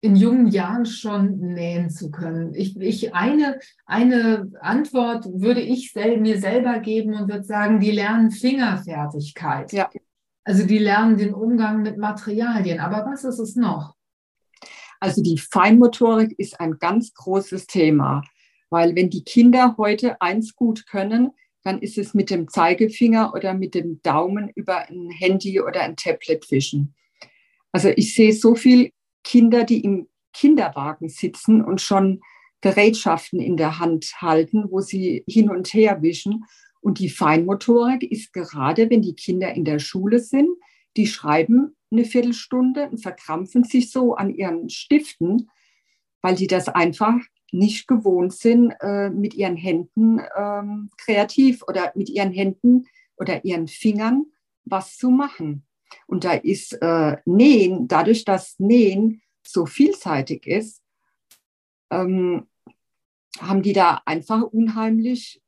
in 0.04 0.18
jungen 0.18 0.48
Jahren 0.48 0.86
schon 0.86 1.38
nähen 1.38 1.90
zu 1.90 2.12
können? 2.12 2.54
Ich, 2.56 2.76
ich 2.78 3.16
eine, 3.16 3.60
eine 3.86 4.52
Antwort 4.60 5.26
würde 5.34 5.62
ich 5.62 5.94
sel 5.94 6.20
mir 6.20 6.40
selber 6.40 6.80
geben 6.80 7.14
und 7.14 7.30
würde 7.30 7.46
sagen, 7.46 7.80
die 7.80 7.92
lernen 7.92 8.30
Fingerfertigkeit. 8.30 9.72
Ja. 9.72 9.90
Also 10.44 10.66
die 10.66 10.78
lernen 10.78 11.18
den 11.18 11.34
Umgang 11.34 11.84
mit 11.84 11.98
Materialien. 11.98 12.82
Aber 12.82 13.10
was 13.10 13.24
ist 13.24 13.40
es 13.40 13.56
noch? 13.56 13.96
Also 15.00 15.24
die 15.24 15.38
Feinmotorik 15.38 16.38
ist 16.38 16.60
ein 16.60 16.80
ganz 16.80 17.14
großes 17.14 17.66
Thema, 17.68 18.24
weil 18.70 18.96
wenn 18.98 19.10
die 19.10 19.24
Kinder 19.24 19.76
heute 19.78 20.22
eins 20.22 20.54
gut 20.54 20.86
können, 20.86 21.32
dann 21.64 21.80
ist 21.80 21.98
es 21.98 22.14
mit 22.14 22.30
dem 22.30 22.50
Zeigefinger 22.50 23.34
oder 23.34 23.54
mit 23.54 23.74
dem 23.74 24.02
Daumen 24.02 24.50
über 24.54 24.90
ein 24.90 25.10
Handy 25.12 25.62
oder 25.62 25.82
ein 25.82 25.96
Tablet 25.96 26.44
fischen. 26.44 26.94
Also 27.72 27.88
ich 27.96 28.14
sehe 28.14 28.34
so 28.34 28.54
viel 28.56 28.92
Kinder, 29.24 29.64
die 29.64 29.84
im 29.84 30.08
Kinderwagen 30.34 31.10
sitzen 31.10 31.64
und 31.64 31.82
schon 31.82 32.22
Gerätschaften 32.62 33.40
in 33.40 33.58
der 33.58 33.80
Hand 33.80 34.14
halten, 34.22 34.66
wo 34.70 34.80
sie 34.80 35.24
hin 35.28 35.50
und 35.50 35.74
her 35.74 36.02
wischen. 36.02 36.46
Und 36.82 37.00
die 37.00 37.10
Feinmotorik 37.10 38.04
ist 38.04 38.34
gerade, 38.34 38.90
wenn 38.90 39.02
die 39.02 39.16
Kinder 39.16 39.54
in 39.54 39.66
der 39.66 39.80
Schule 39.80 40.20
sind, 40.20 40.50
die 40.98 41.08
schreiben 41.08 41.76
eine 41.92 42.06
Viertelstunde 42.06 42.90
und 42.90 42.98
verkrampfen 43.00 43.64
sich 43.64 43.92
so 43.92 44.16
an 44.16 44.34
ihren 44.34 44.70
Stiften, 44.70 45.50
weil 46.22 46.36
die 46.36 46.48
das 46.48 46.68
einfach 46.68 47.16
nicht 47.52 47.88
gewohnt 47.88 48.34
sind, 48.34 48.74
äh, 48.82 49.10
mit 49.10 49.36
ihren 49.36 49.56
Händen 49.56 50.20
ähm, 50.36 50.90
kreativ 50.98 51.64
oder 51.68 51.92
mit 51.96 52.10
ihren 52.10 52.32
Händen 52.32 52.88
oder 53.18 53.46
ihren 53.46 53.68
Fingern 53.68 54.26
was 54.66 54.98
zu 54.98 55.10
machen. 55.10 55.66
Und 56.08 56.24
da 56.24 56.34
ist 56.34 56.74
äh, 56.82 57.18
Nähen, 57.26 57.88
dadurch, 57.88 58.26
dass 58.26 58.60
Nähen 58.60 59.22
so 59.46 59.66
vielseitig 59.66 60.48
ist, 60.48 60.82
ähm, 61.92 62.48
haben 63.40 63.62
die 63.62 63.74
da 63.74 64.02
einfach 64.06 64.42
unheimlich 64.44 65.42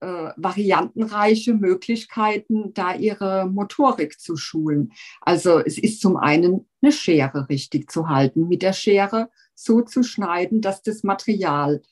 äh, 0.00 0.32
variantenreiche 0.36 1.54
Möglichkeiten, 1.54 2.74
da 2.74 2.94
ihre 2.94 3.46
Motorik 3.46 4.20
zu 4.20 4.36
schulen. 4.36 4.92
Also 5.20 5.58
es 5.58 5.78
ist 5.78 6.00
zum 6.00 6.16
einen 6.16 6.68
eine 6.82 6.92
Schere 6.92 7.48
richtig 7.48 7.90
zu 7.90 8.08
halten, 8.08 8.48
mit 8.48 8.62
der 8.62 8.72
Schere 8.74 9.30
so 9.54 9.80
zu 9.80 10.02
schneiden, 10.02 10.60
dass 10.60 10.82
das 10.82 11.04
Material 11.04 11.82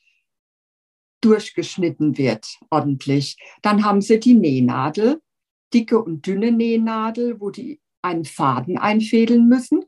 durchgeschnitten 1.21 2.17
wird 2.17 2.59
ordentlich. 2.69 3.37
Dann 3.61 3.83
haben 3.83 4.01
sie 4.01 4.19
die 4.19 4.35
Nähnadel, 4.35 5.21
dicke 5.73 6.01
und 6.01 6.25
dünne 6.25 6.51
Nähnadel, 6.51 7.39
wo 7.39 7.49
die 7.49 7.81
einen 8.01 8.25
Faden 8.25 8.77
einfädeln 8.77 9.47
müssen. 9.47 9.83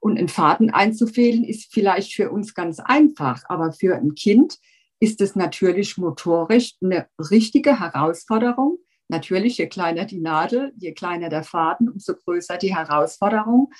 Und 0.00 0.18
einen 0.18 0.28
Faden 0.28 0.70
einzufädeln 0.70 1.44
ist 1.44 1.72
vielleicht 1.72 2.14
für 2.14 2.30
uns 2.30 2.54
ganz 2.54 2.78
einfach, 2.78 3.42
aber 3.48 3.72
für 3.72 3.96
ein 3.96 4.14
Kind 4.14 4.58
ist 5.00 5.20
es 5.20 5.34
natürlich 5.34 5.96
motorisch 5.96 6.74
eine 6.82 7.08
richtige 7.30 7.80
Herausforderung. 7.80 8.78
Natürlich, 9.08 9.58
je 9.58 9.66
kleiner 9.66 10.04
die 10.04 10.20
Nadel, 10.20 10.72
je 10.76 10.92
kleiner 10.92 11.30
der 11.30 11.42
Faden, 11.42 11.88
umso 11.88 12.14
größer 12.14 12.58
die 12.58 12.74
Herausforderung. 12.74 13.72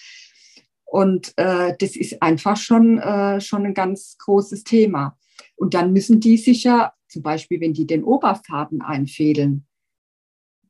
Und 0.84 1.34
äh, 1.36 1.76
das 1.78 1.96
ist 1.96 2.22
einfach 2.22 2.56
schon, 2.56 2.98
äh, 2.98 3.40
schon 3.40 3.66
ein 3.66 3.74
ganz 3.74 4.16
großes 4.18 4.64
Thema. 4.64 5.18
Und 5.54 5.74
dann 5.74 5.92
müssen 5.92 6.18
die 6.18 6.38
sich 6.38 6.64
ja, 6.64 6.94
zum 7.08 7.22
Beispiel, 7.22 7.60
wenn 7.60 7.74
die 7.74 7.86
den 7.86 8.04
Oberfaden 8.04 8.80
einfädeln, 8.80 9.67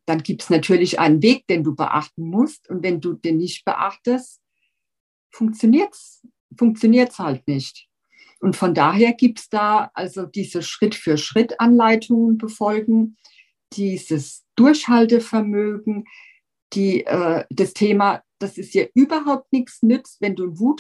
dann 0.09 0.23
gibt 0.23 0.43
es 0.43 0.51
natürlich 0.51 0.99
einen 0.99 1.23
Weg, 1.23 1.47
den 1.49 1.65
du 1.65 1.75
beachten 1.75 2.29
musst. 2.29 2.69
Und 2.71 2.83
wenn 2.83 3.01
du 3.01 3.13
den 3.13 3.37
nicht 3.37 3.65
beachtest, 3.65 4.41
funktioniert 5.31 5.93
es 5.93 7.19
halt 7.19 7.47
nicht. 7.47 7.89
Und 8.41 8.57
von 8.57 8.75
daher 8.75 9.13
gibt 9.13 9.41
es 9.41 9.49
da 9.49 9.91
also 9.95 10.25
diese 10.25 10.63
Schritt-für-Schritt-Anleitungen 10.63 12.39
befolgen, 12.39 13.17
dieses 13.75 14.47
Durchhaltevermögen, 14.57 16.05
die, 16.73 17.05
äh, 17.05 17.45
das 17.51 17.75
Thema, 17.75 18.23
dass 18.39 18.57
es 18.59 18.71
dir 18.71 18.91
überhaupt 18.95 19.53
nichts 19.53 19.83
nützt, 19.83 20.21
wenn 20.21 20.37
du 20.37 20.45
einen 20.45 20.77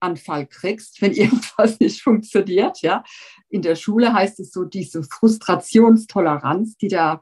Anfall 0.00 0.46
kriegst, 0.46 1.00
wenn 1.00 1.12
irgendwas 1.14 1.78
nicht 1.80 2.02
funktioniert. 2.02 2.82
Ja, 2.82 3.04
in 3.48 3.62
der 3.62 3.76
Schule 3.76 4.12
heißt 4.12 4.40
es 4.40 4.52
so 4.52 4.64
diese 4.64 5.02
Frustrationstoleranz, 5.04 6.76
die 6.76 6.88
da, 6.88 7.20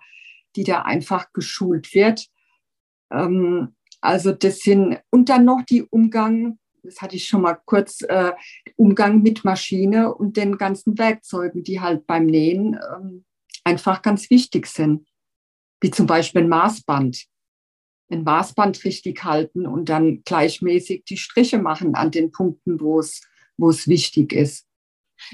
die 0.56 0.64
da 0.64 0.82
einfach 0.82 1.32
geschult 1.32 1.94
wird. 1.94 2.26
Ähm, 3.10 3.74
also 4.00 4.32
das 4.32 4.60
sind 4.60 4.98
und 5.10 5.28
dann 5.28 5.44
noch 5.44 5.62
die 5.68 5.82
Umgang, 5.82 6.58
das 6.82 7.02
hatte 7.02 7.16
ich 7.16 7.26
schon 7.26 7.42
mal 7.42 7.58
kurz, 7.64 8.02
äh, 8.02 8.32
Umgang 8.76 9.22
mit 9.22 9.44
Maschine 9.44 10.14
und 10.14 10.36
den 10.36 10.56
ganzen 10.58 10.98
Werkzeugen, 10.98 11.62
die 11.62 11.80
halt 11.80 12.06
beim 12.06 12.26
Nähen 12.26 12.78
ähm, 12.94 13.24
einfach 13.64 14.02
ganz 14.02 14.30
wichtig 14.30 14.66
sind, 14.66 15.06
wie 15.80 15.90
zum 15.90 16.06
Beispiel 16.06 16.42
ein 16.42 16.48
Maßband 16.48 17.26
ein 18.10 18.24
Maßband 18.24 18.84
richtig 18.84 19.24
halten 19.24 19.66
und 19.66 19.88
dann 19.88 20.22
gleichmäßig 20.24 21.04
die 21.04 21.16
Striche 21.16 21.58
machen 21.58 21.94
an 21.94 22.10
den 22.10 22.32
Punkten, 22.32 22.80
wo 22.80 23.00
es, 23.00 23.22
wo 23.56 23.70
es 23.70 23.88
wichtig 23.88 24.32
ist. 24.32 24.66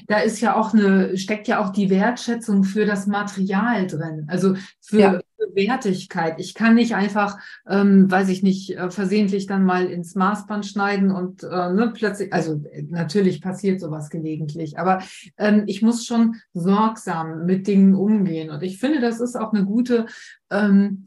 Da 0.06 0.18
ist 0.18 0.40
ja 0.40 0.56
auch 0.56 0.74
eine, 0.74 1.16
steckt 1.16 1.48
ja 1.48 1.64
auch 1.64 1.70
die 1.70 1.90
Wertschätzung 1.90 2.64
für 2.64 2.86
das 2.86 3.06
Material 3.06 3.86
drin, 3.86 4.26
also 4.28 4.54
für, 4.80 4.98
ja. 4.98 5.20
für 5.36 5.54
Wertigkeit. 5.54 6.38
Ich 6.38 6.54
kann 6.54 6.74
nicht 6.74 6.94
einfach, 6.94 7.38
ähm, 7.68 8.10
weiß 8.10 8.28
ich 8.28 8.42
nicht, 8.42 8.76
äh, 8.76 8.90
versehentlich 8.90 9.46
dann 9.46 9.64
mal 9.64 9.86
ins 9.86 10.14
Maßband 10.14 10.66
schneiden 10.66 11.10
und 11.10 11.42
äh, 11.42 11.72
ne, 11.72 11.92
plötzlich, 11.94 12.32
also 12.32 12.62
natürlich 12.88 13.40
passiert 13.40 13.80
sowas 13.80 14.10
gelegentlich, 14.10 14.78
aber 14.78 15.02
ähm, 15.36 15.64
ich 15.66 15.82
muss 15.82 16.06
schon 16.06 16.36
sorgsam 16.52 17.46
mit 17.46 17.66
Dingen 17.66 17.94
umgehen. 17.94 18.50
Und 18.50 18.62
ich 18.62 18.78
finde, 18.78 19.00
das 19.00 19.20
ist 19.20 19.36
auch 19.36 19.52
eine 19.52 19.64
gute 19.64 20.06
ähm, 20.50 21.06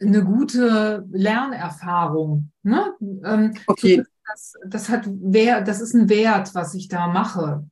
eine 0.00 0.24
gute 0.24 1.06
Lernerfahrung. 1.10 2.50
Ne? 2.62 2.94
Ähm, 3.00 3.54
okay. 3.66 4.02
Das, 4.26 4.54
das, 4.66 4.88
hat 4.88 5.06
Wert, 5.06 5.68
das 5.68 5.80
ist 5.80 5.94
ein 5.94 6.08
Wert, 6.08 6.54
was 6.54 6.74
ich 6.74 6.88
da 6.88 7.08
mache. 7.08 7.64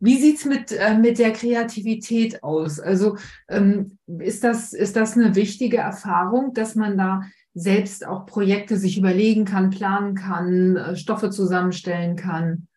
Wie 0.00 0.18
sieht 0.20 0.38
es 0.38 0.44
mit, 0.44 0.72
äh, 0.72 0.96
mit 0.96 1.18
der 1.18 1.32
Kreativität 1.32 2.42
aus? 2.42 2.80
Also 2.80 3.16
ähm, 3.48 3.98
ist, 4.18 4.44
das, 4.44 4.72
ist 4.72 4.96
das 4.96 5.16
eine 5.16 5.34
wichtige 5.34 5.78
Erfahrung, 5.78 6.54
dass 6.54 6.74
man 6.74 6.96
da 6.96 7.22
selbst 7.54 8.06
auch 8.06 8.26
Projekte 8.26 8.76
sich 8.76 8.98
überlegen 8.98 9.44
kann, 9.44 9.70
planen 9.70 10.14
kann, 10.14 10.76
äh, 10.76 10.96
Stoffe 10.96 11.30
zusammenstellen 11.30 12.16
kann? 12.16 12.68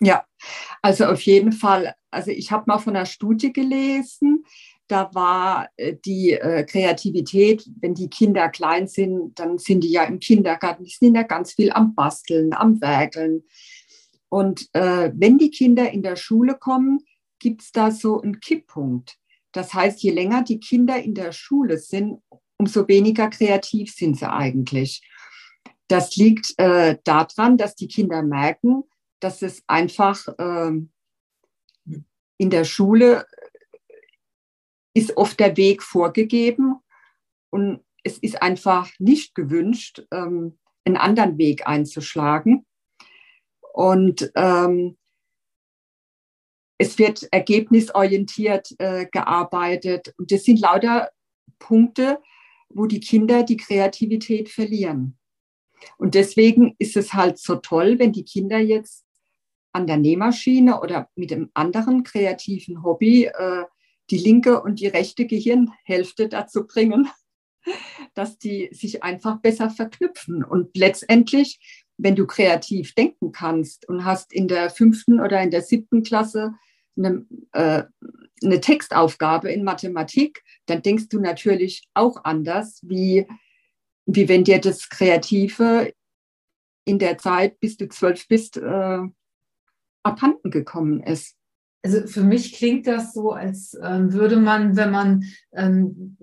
Ja, 0.00 0.24
also 0.82 1.06
auf 1.06 1.20
jeden 1.22 1.52
Fall. 1.52 1.94
Also 2.10 2.30
ich 2.30 2.52
habe 2.52 2.64
mal 2.66 2.78
von 2.78 2.96
einer 2.96 3.06
Studie 3.06 3.52
gelesen, 3.52 4.44
da 4.88 5.10
war 5.14 5.68
äh, 5.76 5.94
die 6.04 6.32
äh, 6.32 6.64
Kreativität, 6.64 7.68
wenn 7.80 7.94
die 7.94 8.08
Kinder 8.08 8.48
klein 8.48 8.88
sind, 8.88 9.38
dann 9.38 9.58
sind 9.58 9.84
die 9.84 9.90
ja 9.90 10.04
im 10.04 10.18
Kindergarten, 10.18 10.84
die 10.84 10.96
sind 10.98 11.14
ja 11.14 11.22
ganz 11.22 11.52
viel 11.52 11.70
am 11.70 11.94
Basteln, 11.94 12.54
am 12.54 12.80
Werkeln. 12.80 13.44
Und 14.28 14.68
äh, 14.74 15.10
wenn 15.14 15.38
die 15.38 15.50
Kinder 15.50 15.90
in 15.90 16.02
der 16.02 16.16
Schule 16.16 16.56
kommen, 16.56 17.00
gibt 17.38 17.62
es 17.62 17.72
da 17.72 17.90
so 17.90 18.20
einen 18.20 18.40
Kipppunkt. 18.40 19.16
Das 19.52 19.72
heißt, 19.72 20.02
je 20.02 20.10
länger 20.10 20.42
die 20.42 20.60
Kinder 20.60 21.00
in 21.02 21.14
der 21.14 21.32
Schule 21.32 21.78
sind, 21.78 22.20
umso 22.58 22.86
weniger 22.88 23.28
kreativ 23.28 23.92
sind 23.94 24.18
sie 24.18 24.30
eigentlich. 24.30 25.02
Das 25.86 26.16
liegt 26.16 26.58
äh, 26.58 26.98
daran, 27.04 27.56
dass 27.56 27.74
die 27.74 27.88
Kinder 27.88 28.22
merken, 28.22 28.84
dass 29.20 29.42
es 29.42 29.62
einfach 29.66 30.28
äh, 30.38 30.72
in 32.36 32.50
der 32.50 32.64
Schule 32.64 33.26
ist 34.94 35.16
oft 35.16 35.40
der 35.40 35.56
Weg 35.56 35.82
vorgegeben 35.82 36.76
und 37.50 37.80
es 38.02 38.18
ist 38.18 38.42
einfach 38.42 38.90
nicht 38.98 39.34
gewünscht, 39.34 40.06
ähm, 40.12 40.58
einen 40.84 40.96
anderen 40.96 41.38
Weg 41.38 41.66
einzuschlagen. 41.66 42.66
Und 43.78 44.32
ähm, 44.34 44.96
es 46.78 46.98
wird 46.98 47.28
ergebnisorientiert 47.30 48.74
äh, 48.80 49.06
gearbeitet. 49.06 50.14
Und 50.18 50.32
das 50.32 50.42
sind 50.42 50.58
lauter 50.58 51.10
Punkte, 51.60 52.20
wo 52.68 52.86
die 52.86 52.98
Kinder 52.98 53.44
die 53.44 53.56
Kreativität 53.56 54.48
verlieren. 54.48 55.16
Und 55.96 56.16
deswegen 56.16 56.74
ist 56.80 56.96
es 56.96 57.14
halt 57.14 57.38
so 57.38 57.54
toll, 57.54 58.00
wenn 58.00 58.10
die 58.10 58.24
Kinder 58.24 58.58
jetzt 58.58 59.04
an 59.70 59.86
der 59.86 59.96
Nähmaschine 59.96 60.80
oder 60.80 61.08
mit 61.14 61.32
einem 61.32 61.50
anderen 61.54 62.02
kreativen 62.02 62.82
Hobby 62.82 63.26
äh, 63.26 63.64
die 64.10 64.18
linke 64.18 64.60
und 64.60 64.80
die 64.80 64.88
rechte 64.88 65.24
Gehirnhälfte 65.24 66.28
dazu 66.28 66.66
bringen, 66.66 67.08
dass 68.14 68.38
die 68.38 68.70
sich 68.72 69.04
einfach 69.04 69.40
besser 69.40 69.70
verknüpfen. 69.70 70.42
Und 70.42 70.76
letztendlich, 70.76 71.86
wenn 71.98 72.16
du 72.16 72.26
kreativ 72.26 72.94
denken 72.94 73.32
kannst 73.32 73.88
und 73.88 74.04
hast 74.04 74.32
in 74.32 74.48
der 74.48 74.70
fünften 74.70 75.20
oder 75.20 75.42
in 75.42 75.50
der 75.50 75.62
siebten 75.62 76.02
Klasse 76.02 76.54
eine, 76.96 77.26
äh, 77.52 77.82
eine 78.42 78.60
Textaufgabe 78.60 79.50
in 79.50 79.64
Mathematik, 79.64 80.42
dann 80.66 80.82
denkst 80.82 81.08
du 81.08 81.20
natürlich 81.20 81.88
auch 81.94 82.24
anders, 82.24 82.80
wie, 82.82 83.26
wie 84.06 84.28
wenn 84.28 84.44
dir 84.44 84.60
das 84.60 84.88
Kreative 84.88 85.92
in 86.84 86.98
der 86.98 87.18
Zeit, 87.18 87.60
bis 87.60 87.76
du 87.76 87.88
zwölf 87.88 88.26
bist, 88.28 88.56
äh, 88.56 89.00
abhanden 90.02 90.50
gekommen 90.50 91.02
ist. 91.02 91.37
Also 91.82 92.06
für 92.08 92.22
mich 92.22 92.54
klingt 92.54 92.88
das 92.88 93.12
so, 93.12 93.30
als 93.30 93.78
ähm, 93.82 94.12
würde 94.12 94.36
man, 94.36 94.76
wenn 94.76 94.90
man 94.90 95.24
ähm, 95.52 96.16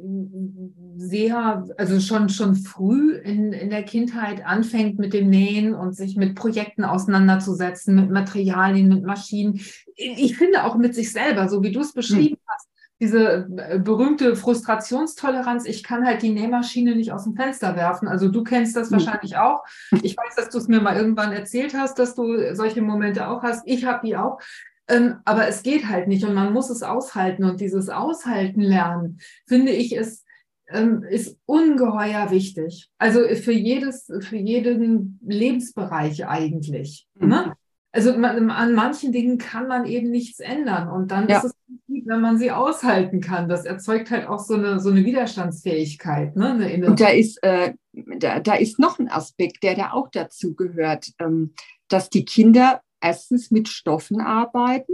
sehr, 0.98 1.66
also 1.78 2.00
schon, 2.02 2.28
schon 2.28 2.56
früh 2.56 3.16
in, 3.16 3.54
in 3.54 3.70
der 3.70 3.84
Kindheit 3.84 4.46
anfängt 4.46 5.00
mit 5.00 5.14
dem 5.14 5.30
Nähen 5.30 5.74
und 5.74 5.96
sich 5.96 6.18
mit 6.18 6.36
Projekten 6.36 6.84
auseinanderzusetzen, 6.84 7.96
mit 7.96 8.12
Materialien, 8.12 8.90
mit 8.90 9.06
Maschinen. 9.06 9.62
Ich 9.96 10.38
finde 10.38 10.66
auch 10.66 10.76
mit 10.76 10.94
sich 10.94 11.14
selber, 11.14 11.48
so 11.48 11.64
wie 11.64 11.72
du 11.72 11.80
es 11.80 11.94
beschrieben 11.94 12.36
hm. 12.36 12.48
hast, 12.48 12.68
diese 13.00 13.48
äh, 13.58 13.80
berühmte 13.80 14.36
Frustrationstoleranz, 14.36 15.66
ich 15.66 15.84
kann 15.84 16.06
halt 16.06 16.22
die 16.22 16.34
Nähmaschine 16.34 16.96
nicht 16.96 17.12
aus 17.12 17.24
dem 17.24 17.36
Fenster 17.36 17.76
werfen. 17.78 18.08
Also 18.08 18.30
du 18.30 18.44
kennst 18.44 18.76
das 18.76 18.90
hm. 18.90 18.98
wahrscheinlich 18.98 19.38
auch. 19.38 19.64
Ich 20.02 20.18
weiß, 20.18 20.36
dass 20.36 20.50
du 20.50 20.58
es 20.58 20.68
mir 20.68 20.82
mal 20.82 20.98
irgendwann 20.98 21.32
erzählt 21.32 21.74
hast, 21.74 21.98
dass 21.98 22.16
du 22.16 22.56
solche 22.56 22.82
Momente 22.82 23.28
auch 23.28 23.44
hast. 23.44 23.64
Ich 23.66 23.86
habe 23.86 24.06
die 24.06 24.18
auch. 24.18 24.40
Ähm, 24.88 25.16
aber 25.26 25.48
es 25.48 25.64
geht 25.64 25.88
halt 25.88 26.08
nicht 26.08 26.24
und 26.24 26.34
man 26.34 26.54
muss 26.54 26.70
es 26.70 26.84
aushalten. 26.84 27.44
Und 27.44 27.60
dieses 27.60 27.90
Aushalten 27.90 28.62
lernen, 28.62 29.20
finde 29.48 29.72
ich, 29.72 29.96
ist, 29.96 30.26
ähm, 30.70 31.04
ist 31.04 31.38
ungeheuer 31.46 32.30
wichtig. 32.32 32.90
Also 32.98 33.20
für 33.36 33.52
jedes, 33.52 34.12
für 34.22 34.38
jeden 34.38 35.20
Lebensbereich 35.26 36.28
eigentlich. 36.28 37.08
Mhm. 37.16 37.28
Ne? 37.28 37.56
Also 37.92 38.18
man, 38.18 38.50
an 38.50 38.74
manchen 38.74 39.12
Dingen 39.12 39.38
kann 39.38 39.68
man 39.68 39.86
eben 39.86 40.12
nichts 40.12 40.40
ändern. 40.40 40.90
Und 40.90 41.12
dann 41.12 41.30
ja. 41.30 41.38
ist 41.38 41.46
es 41.46 41.54
gut, 41.88 42.04
wenn 42.06 42.20
man 42.22 42.38
sie 42.38 42.52
aushalten 42.52 43.22
kann. 43.22 43.48
Das 43.48 43.66
erzeugt 43.66 44.12
halt 44.12 44.28
auch 44.28 44.40
so 44.40 44.56
eine, 44.56 44.80
so 44.82 44.90
eine 44.90 45.06
Widerstandsfähigkeit. 45.06 46.36
Ne? 46.36 46.56
Eine 46.56 46.88
und 46.88 47.00
da 47.00 47.08
ist, 47.08 47.42
äh, 47.42 47.74
da, 48.20 48.40
da 48.40 48.56
ist 48.56 48.80
noch 48.80 49.00
ein 49.00 49.10
Aspekt, 49.10 49.64
der 49.64 49.76
da 49.76 49.92
auch 49.94 50.10
dazu 50.12 50.56
gehört, 50.56 51.12
ähm, 51.20 51.54
dass 51.88 52.10
die 52.10 52.26
Kinder 52.26 52.82
erstens 53.06 53.52
mit 53.52 53.70
Stoffen 53.70 54.20
arbeiten 54.20 54.94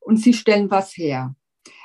und 0.00 0.18
sie 0.18 0.34
stellen 0.34 0.70
was 0.70 0.96
her. 0.96 1.34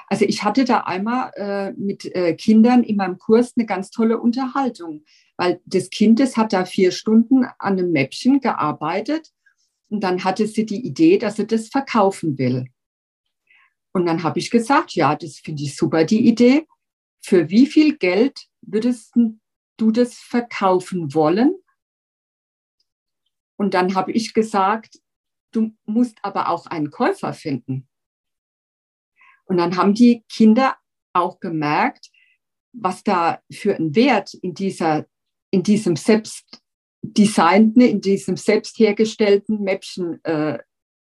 Also 0.09 0.25
ich 0.25 0.43
hatte 0.43 0.65
da 0.65 0.81
einmal 0.81 1.31
äh, 1.35 1.71
mit 1.73 2.05
äh, 2.15 2.33
Kindern 2.33 2.83
in 2.83 2.97
meinem 2.97 3.17
Kurs 3.17 3.53
eine 3.55 3.65
ganz 3.65 3.89
tolle 3.91 4.19
Unterhaltung, 4.19 5.03
weil 5.37 5.61
das 5.65 5.89
Kind, 5.89 6.19
das 6.19 6.37
hat 6.37 6.53
da 6.53 6.65
vier 6.65 6.91
Stunden 6.91 7.45
an 7.59 7.77
einem 7.77 7.91
Mäppchen 7.91 8.39
gearbeitet 8.39 9.31
und 9.89 10.01
dann 10.03 10.23
hatte 10.23 10.47
sie 10.47 10.65
die 10.65 10.85
Idee, 10.85 11.17
dass 11.17 11.35
sie 11.37 11.47
das 11.47 11.69
verkaufen 11.69 12.37
will. 12.37 12.67
Und 13.93 14.05
dann 14.05 14.23
habe 14.23 14.39
ich 14.39 14.51
gesagt, 14.51 14.93
ja, 14.93 15.15
das 15.15 15.39
finde 15.39 15.63
ich 15.63 15.75
super, 15.75 16.03
die 16.03 16.27
Idee. 16.27 16.67
Für 17.21 17.49
wie 17.49 17.65
viel 17.65 17.97
Geld 17.97 18.47
würdest 18.61 19.13
du 19.77 19.91
das 19.91 20.15
verkaufen 20.15 21.13
wollen? 21.13 21.55
Und 23.57 23.73
dann 23.73 23.95
habe 23.95 24.11
ich 24.11 24.33
gesagt, 24.33 24.99
Du 25.51 25.71
musst 25.85 26.17
aber 26.21 26.49
auch 26.49 26.65
einen 26.65 26.91
Käufer 26.91 27.33
finden. 27.33 27.87
Und 29.45 29.57
dann 29.57 29.77
haben 29.77 29.93
die 29.93 30.23
Kinder 30.29 30.75
auch 31.13 31.39
gemerkt, 31.39 32.11
was 32.73 33.03
da 33.03 33.41
für 33.51 33.75
ein 33.75 33.95
Wert 33.95 34.33
in, 34.33 34.53
dieser, 34.53 35.05
in 35.51 35.63
diesem 35.63 35.95
selbst 35.95 36.61
designten, 37.01 37.81
in 37.81 38.01
diesem 38.01 38.35
selbst 38.35 38.77
hergestellten 38.77 39.63
Mäppchen 39.63 40.23
äh, 40.25 40.59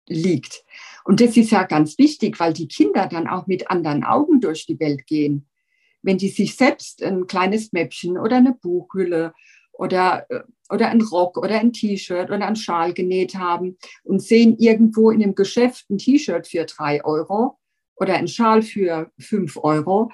liegt. 0.08 0.64
Und 1.06 1.22
das 1.22 1.38
ist 1.38 1.52
ja 1.52 1.64
ganz 1.64 1.98
wichtig, 1.98 2.40
weil 2.40 2.54
die 2.54 2.68
Kinder 2.68 3.08
dann 3.08 3.28
auch 3.28 3.48
mit 3.48 3.70
anderen 3.70 4.04
Augen 4.04 4.42
durch 4.42 4.66
die 4.66 4.80
Welt 4.80 5.06
gehen. 5.08 5.48
Wenn 6.02 6.18
die 6.18 6.30
sich 6.30 6.56
selbst 6.56 7.02
ein 7.02 7.28
kleines 7.28 7.72
Mäppchen 7.72 8.18
oder 8.18 8.38
eine 8.38 8.54
Buchhülle 8.54 9.34
oder, 9.72 10.30
äh, 10.30 10.44
oder 10.74 10.90
ein 10.90 11.02
Rock 11.02 11.38
oder 11.38 11.60
ein 11.60 11.72
T-Shirt 11.72 12.32
oder 12.32 12.48
ein 12.48 12.56
Schal 12.56 12.94
genäht 12.94 13.36
haben 13.36 13.78
und 14.04 14.22
sehen 14.22 14.58
irgendwo 14.58 15.12
in 15.12 15.22
einem 15.22 15.36
Geschäft 15.36 15.90
ein 15.90 16.00
T-Shirt 16.00 16.48
für 16.48 16.66
drei 16.66 17.06
Euro 17.06 17.60
oder 17.96 18.16
ein 18.16 18.28
Schal 18.28 18.64
für 18.64 19.12
fünf 19.20 19.58
Euro, 19.58 20.12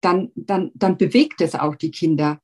dann, 0.00 0.32
dann, 0.34 0.70
dann 0.74 0.96
bewegt 0.96 1.42
es 1.42 1.54
auch 1.54 1.74
die 1.74 1.90
Kinder. 1.90 2.40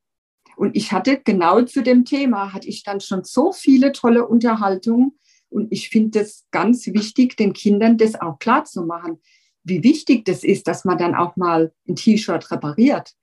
Und 0.55 0.75
ich 0.75 0.91
hatte 0.91 1.19
genau 1.23 1.63
zu 1.63 1.81
dem 1.81 2.05
Thema, 2.05 2.53
hatte 2.53 2.67
ich 2.67 2.83
dann 2.83 3.01
schon 3.01 3.23
so 3.23 3.51
viele 3.51 3.91
tolle 3.91 4.27
Unterhaltungen 4.27 5.17
Und 5.49 5.71
ich 5.71 5.89
finde 5.89 6.19
es 6.19 6.45
ganz 6.51 6.85
wichtig, 6.85 7.35
den 7.35 7.53
Kindern 7.53 7.97
das 7.97 8.19
auch 8.19 8.37
klar 8.37 8.65
zu 8.65 8.83
machen, 8.83 9.19
wie 9.63 9.83
wichtig 9.83 10.25
das 10.25 10.43
ist, 10.43 10.67
dass 10.67 10.85
man 10.85 10.97
dann 10.97 11.15
auch 11.15 11.35
mal 11.35 11.73
ein 11.87 11.95
T-Shirt 11.95 12.51
repariert. 12.51 13.13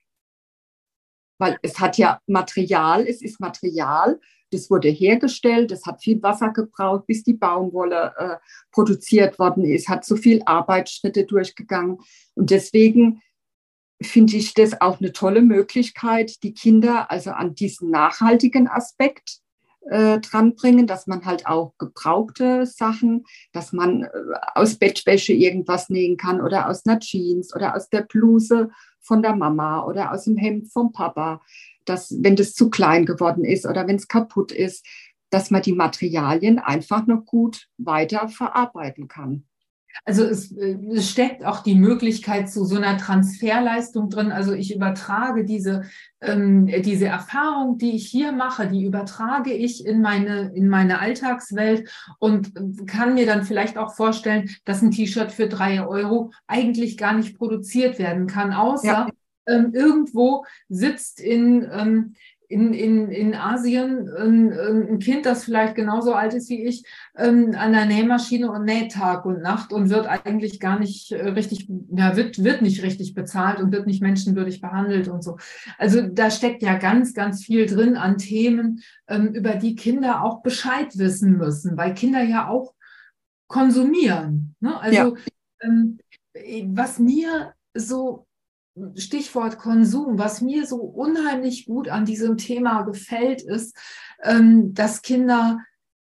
Weil 1.41 1.57
es 1.63 1.79
hat 1.79 1.97
ja 1.97 2.19
Material, 2.27 3.07
es 3.07 3.23
ist 3.23 3.39
Material, 3.39 4.19
das 4.51 4.69
wurde 4.69 4.89
hergestellt, 4.89 5.71
es 5.71 5.87
hat 5.87 6.03
viel 6.03 6.21
Wasser 6.21 6.49
gebraucht, 6.49 7.07
bis 7.07 7.23
die 7.23 7.33
Baumwolle 7.33 8.13
äh, 8.15 8.35
produziert 8.71 9.39
worden 9.39 9.65
ist, 9.65 9.89
hat 9.89 10.05
so 10.05 10.15
viel 10.15 10.43
Arbeitsschritte 10.45 11.25
durchgegangen. 11.25 11.97
Und 12.35 12.51
deswegen 12.51 13.23
finde 14.03 14.37
ich 14.37 14.53
das 14.53 14.79
auch 14.81 14.99
eine 14.99 15.13
tolle 15.13 15.41
Möglichkeit, 15.41 16.43
die 16.43 16.53
Kinder 16.53 17.09
also 17.09 17.31
an 17.31 17.55
diesen 17.55 17.89
nachhaltigen 17.89 18.67
Aspekt 18.67 19.39
äh, 19.89 20.19
dranbringen, 20.19 20.85
dass 20.85 21.07
man 21.07 21.25
halt 21.25 21.47
auch 21.47 21.73
gebrauchte 21.79 22.67
Sachen, 22.67 23.25
dass 23.51 23.73
man 23.73 24.03
äh, 24.03 24.09
aus 24.53 24.75
Bettwäsche 24.75 25.33
irgendwas 25.33 25.89
nähen 25.89 26.17
kann 26.17 26.39
oder 26.39 26.69
aus 26.69 26.85
einer 26.85 26.99
Jeans 26.99 27.55
oder 27.55 27.75
aus 27.75 27.89
der 27.89 28.03
Bluse 28.03 28.69
von 29.01 29.21
der 29.21 29.35
Mama 29.35 29.83
oder 29.85 30.11
aus 30.11 30.25
dem 30.25 30.37
Hemd 30.37 30.71
vom 30.71 30.91
Papa, 30.91 31.41
dass 31.85 32.15
wenn 32.21 32.35
das 32.35 32.53
zu 32.53 32.69
klein 32.69 33.05
geworden 33.05 33.43
ist 33.43 33.65
oder 33.65 33.87
wenn 33.87 33.95
es 33.95 34.07
kaputt 34.07 34.51
ist, 34.51 34.85
dass 35.29 35.49
man 35.49 35.61
die 35.61 35.73
Materialien 35.73 36.59
einfach 36.59 37.07
noch 37.07 37.25
gut 37.25 37.67
weiter 37.77 38.27
verarbeiten 38.27 39.07
kann. 39.07 39.45
Also 40.03 40.23
es, 40.23 40.51
äh, 40.51 40.77
es, 40.93 41.09
steckt 41.09 41.45
auch 41.45 41.61
die 41.61 41.75
Möglichkeit 41.75 42.49
zu 42.49 42.65
so 42.65 42.75
einer 42.75 42.97
Transferleistung 42.97 44.09
drin. 44.09 44.31
Also 44.31 44.53
ich 44.53 44.73
übertrage 44.75 45.45
diese, 45.45 45.83
ähm, 46.21 46.67
diese 46.67 47.05
Erfahrung, 47.05 47.77
die 47.77 47.95
ich 47.95 48.07
hier 48.07 48.31
mache, 48.31 48.67
die 48.67 48.83
übertrage 48.83 49.53
ich 49.53 49.85
in 49.85 50.01
meine, 50.01 50.51
in 50.55 50.67
meine 50.67 50.99
Alltagswelt 50.99 51.89
und 52.19 52.53
kann 52.87 53.13
mir 53.13 53.25
dann 53.25 53.43
vielleicht 53.43 53.77
auch 53.77 53.93
vorstellen, 53.93 54.49
dass 54.65 54.81
ein 54.81 54.91
T-Shirt 54.91 55.31
für 55.31 55.47
drei 55.47 55.85
Euro 55.85 56.31
eigentlich 56.47 56.97
gar 56.97 57.13
nicht 57.13 57.37
produziert 57.37 57.99
werden 57.99 58.27
kann, 58.27 58.53
außer 58.53 58.87
ja. 58.87 59.07
ähm, 59.47 59.71
irgendwo 59.73 60.45
sitzt 60.67 61.19
in 61.19 61.69
ähm, 61.71 62.15
in, 62.51 62.73
in, 62.73 63.09
in 63.09 63.33
Asien 63.33 64.09
ein, 64.09 64.51
ein, 64.51 64.99
Kind, 64.99 65.25
das 65.25 65.45
vielleicht 65.45 65.75
genauso 65.75 66.13
alt 66.13 66.33
ist 66.33 66.49
wie 66.49 66.65
ich, 66.65 66.83
ähm, 67.17 67.55
an 67.57 67.71
der 67.71 67.85
Nähmaschine 67.85 68.51
und 68.51 68.65
näht 68.65 68.91
Tag 68.91 69.25
und 69.25 69.41
Nacht 69.41 69.71
und 69.71 69.89
wird 69.89 70.05
eigentlich 70.05 70.59
gar 70.59 70.77
nicht 70.77 71.13
äh, 71.13 71.29
richtig, 71.29 71.69
ja, 71.95 72.15
wird, 72.17 72.43
wird 72.43 72.61
nicht 72.61 72.83
richtig 72.83 73.13
bezahlt 73.13 73.59
und 73.59 73.71
wird 73.71 73.87
nicht 73.87 74.01
menschenwürdig 74.01 74.59
behandelt 74.59 75.07
und 75.07 75.23
so. 75.23 75.37
Also 75.77 76.01
da 76.01 76.29
steckt 76.29 76.61
ja 76.61 76.77
ganz, 76.77 77.13
ganz 77.13 77.43
viel 77.43 77.65
drin 77.65 77.95
an 77.95 78.17
Themen, 78.17 78.81
ähm, 79.07 79.33
über 79.33 79.55
die 79.55 79.75
Kinder 79.75 80.23
auch 80.23 80.41
Bescheid 80.41 80.97
wissen 80.97 81.37
müssen, 81.37 81.77
weil 81.77 81.93
Kinder 81.93 82.21
ja 82.21 82.49
auch 82.49 82.73
konsumieren. 83.47 84.55
Ne? 84.59 84.79
Also 84.79 85.15
ja. 85.15 85.21
ähm, 85.61 85.99
was 86.75 86.99
mir 86.99 87.53
so 87.73 88.27
Stichwort 88.95 89.57
Konsum, 89.57 90.17
was 90.17 90.41
mir 90.41 90.65
so 90.65 90.77
unheimlich 90.77 91.65
gut 91.65 91.89
an 91.89 92.05
diesem 92.05 92.37
Thema 92.37 92.83
gefällt, 92.83 93.41
ist, 93.41 93.75
ähm, 94.23 94.73
dass 94.73 95.01
Kinder, 95.01 95.59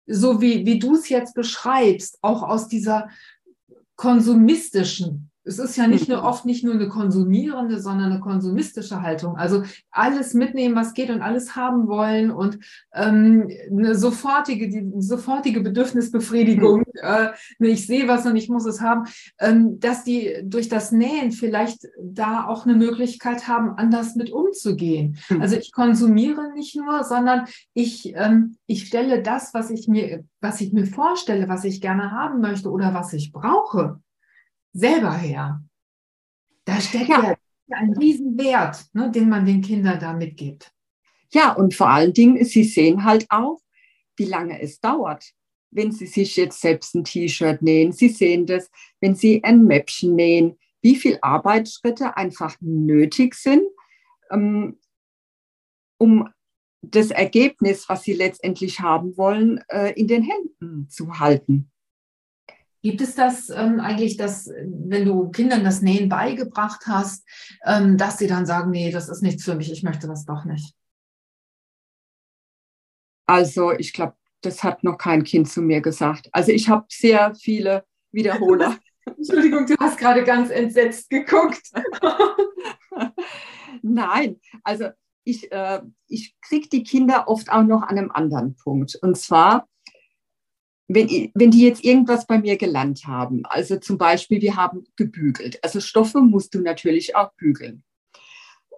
so 0.06 0.40
wie, 0.40 0.64
wie 0.64 0.78
du 0.78 0.94
es 0.94 1.08
jetzt 1.08 1.34
beschreibst, 1.34 2.18
auch 2.22 2.42
aus 2.42 2.68
dieser 2.68 3.08
konsumistischen 3.96 5.30
es 5.46 5.60
ist 5.60 5.76
ja 5.76 5.86
nicht 5.86 6.08
nur 6.08 6.18
mhm. 6.18 6.24
oft 6.24 6.44
nicht 6.44 6.64
nur 6.64 6.74
eine 6.74 6.88
konsumierende, 6.88 7.80
sondern 7.80 8.10
eine 8.10 8.20
konsumistische 8.20 9.02
Haltung. 9.02 9.36
Also 9.36 9.62
alles 9.90 10.34
mitnehmen, 10.34 10.74
was 10.74 10.92
geht 10.92 11.08
und 11.08 11.22
alles 11.22 11.54
haben 11.54 11.86
wollen 11.86 12.30
und 12.30 12.58
ähm, 12.92 13.48
eine 13.70 13.94
sofortige, 13.94 14.68
die 14.68 14.90
sofortige 14.98 15.60
Bedürfnisbefriedigung. 15.60 16.80
Mhm. 16.80 16.84
Äh, 17.00 17.30
ich 17.60 17.86
sehe 17.86 18.08
was 18.08 18.26
und 18.26 18.34
ich 18.34 18.48
muss 18.48 18.66
es 18.66 18.80
haben, 18.80 19.04
ähm, 19.38 19.78
dass 19.78 20.02
die 20.02 20.42
durch 20.42 20.68
das 20.68 20.90
Nähen 20.90 21.30
vielleicht 21.30 21.86
da 22.02 22.46
auch 22.46 22.66
eine 22.66 22.74
Möglichkeit 22.74 23.46
haben, 23.46 23.70
anders 23.76 24.16
mit 24.16 24.30
umzugehen. 24.30 25.16
Mhm. 25.30 25.40
Also 25.40 25.56
ich 25.56 25.72
konsumiere 25.72 26.52
nicht 26.54 26.74
nur, 26.74 27.04
sondern 27.04 27.44
ich 27.72 28.12
ähm, 28.16 28.56
ich 28.66 28.86
stelle 28.86 29.22
das, 29.22 29.54
was 29.54 29.70
ich 29.70 29.86
mir 29.86 30.24
was 30.40 30.60
ich 30.60 30.72
mir 30.72 30.86
vorstelle, 30.86 31.48
was 31.48 31.64
ich 31.64 31.80
gerne 31.80 32.10
haben 32.10 32.40
möchte 32.40 32.70
oder 32.70 32.94
was 32.94 33.12
ich 33.12 33.32
brauche 33.32 34.00
selber 34.76 35.12
her. 35.12 35.62
Da 36.64 36.80
steckt 36.80 37.08
ja, 37.08 37.36
ja 37.66 37.76
ein 37.76 37.92
Riesenwert, 37.92 38.84
ne, 38.92 39.10
den 39.10 39.28
man 39.28 39.46
den 39.46 39.62
Kindern 39.62 39.98
da 39.98 40.12
mitgibt. 40.12 40.72
Ja, 41.32 41.52
und 41.52 41.74
vor 41.74 41.88
allen 41.88 42.12
Dingen, 42.12 42.44
sie 42.44 42.64
sehen 42.64 43.04
halt 43.04 43.26
auch, 43.30 43.60
wie 44.16 44.24
lange 44.24 44.60
es 44.60 44.80
dauert, 44.80 45.32
wenn 45.70 45.92
sie 45.92 46.06
sich 46.06 46.36
jetzt 46.36 46.60
selbst 46.60 46.94
ein 46.94 47.04
T-Shirt 47.04 47.62
nähen. 47.62 47.92
Sie 47.92 48.08
sehen 48.08 48.46
das, 48.46 48.70
wenn 49.00 49.14
sie 49.14 49.42
ein 49.44 49.64
Mäppchen 49.64 50.14
nähen, 50.14 50.58
wie 50.82 50.96
viele 50.96 51.22
Arbeitsschritte 51.22 52.16
einfach 52.16 52.56
nötig 52.60 53.34
sind, 53.34 53.62
ähm, 54.30 54.78
um 55.98 56.28
das 56.82 57.10
Ergebnis, 57.10 57.88
was 57.88 58.04
sie 58.04 58.12
letztendlich 58.12 58.80
haben 58.80 59.16
wollen, 59.16 59.60
äh, 59.68 59.92
in 59.92 60.06
den 60.06 60.22
Händen 60.22 60.88
zu 60.88 61.18
halten. 61.18 61.70
Gibt 62.86 63.00
es 63.00 63.16
das 63.16 63.50
ähm, 63.50 63.80
eigentlich, 63.80 64.16
dass 64.16 64.46
wenn 64.46 65.04
du 65.04 65.28
Kindern 65.32 65.64
das 65.64 65.82
Nähen 65.82 66.08
beigebracht 66.08 66.82
hast, 66.86 67.26
ähm, 67.64 67.98
dass 67.98 68.18
sie 68.18 68.28
dann 68.28 68.46
sagen, 68.46 68.70
nee, 68.70 68.92
das 68.92 69.08
ist 69.08 69.22
nichts 69.22 69.42
für 69.42 69.56
mich, 69.56 69.72
ich 69.72 69.82
möchte 69.82 70.06
das 70.06 70.24
doch 70.24 70.44
nicht? 70.44 70.72
Also 73.26 73.72
ich 73.72 73.92
glaube, 73.92 74.14
das 74.40 74.62
hat 74.62 74.84
noch 74.84 74.98
kein 74.98 75.24
Kind 75.24 75.48
zu 75.48 75.62
mir 75.62 75.80
gesagt. 75.80 76.28
Also 76.30 76.52
ich 76.52 76.68
habe 76.68 76.86
sehr 76.88 77.34
viele 77.34 77.84
Wiederholer. 78.12 78.78
Entschuldigung, 79.04 79.66
du 79.66 79.74
hast 79.80 79.98
gerade 79.98 80.22
ganz 80.22 80.50
entsetzt 80.50 81.10
geguckt. 81.10 81.68
Nein, 83.82 84.38
also 84.62 84.90
ich, 85.24 85.50
äh, 85.50 85.82
ich 86.06 86.36
kriege 86.40 86.68
die 86.68 86.84
Kinder 86.84 87.26
oft 87.26 87.50
auch 87.50 87.64
noch 87.64 87.82
an 87.82 87.98
einem 87.98 88.12
anderen 88.12 88.54
Punkt. 88.54 88.94
Und 89.02 89.18
zwar, 89.18 89.66
wenn, 90.88 91.30
wenn 91.34 91.50
die 91.50 91.62
jetzt 91.62 91.84
irgendwas 91.84 92.26
bei 92.26 92.38
mir 92.38 92.56
gelernt 92.56 93.06
haben, 93.06 93.44
also 93.46 93.76
zum 93.76 93.98
Beispiel, 93.98 94.40
wir 94.40 94.56
haben 94.56 94.84
gebügelt. 94.96 95.62
Also 95.62 95.80
Stoffe 95.80 96.20
musst 96.20 96.54
du 96.54 96.60
natürlich 96.60 97.16
auch 97.16 97.32
bügeln. 97.34 97.82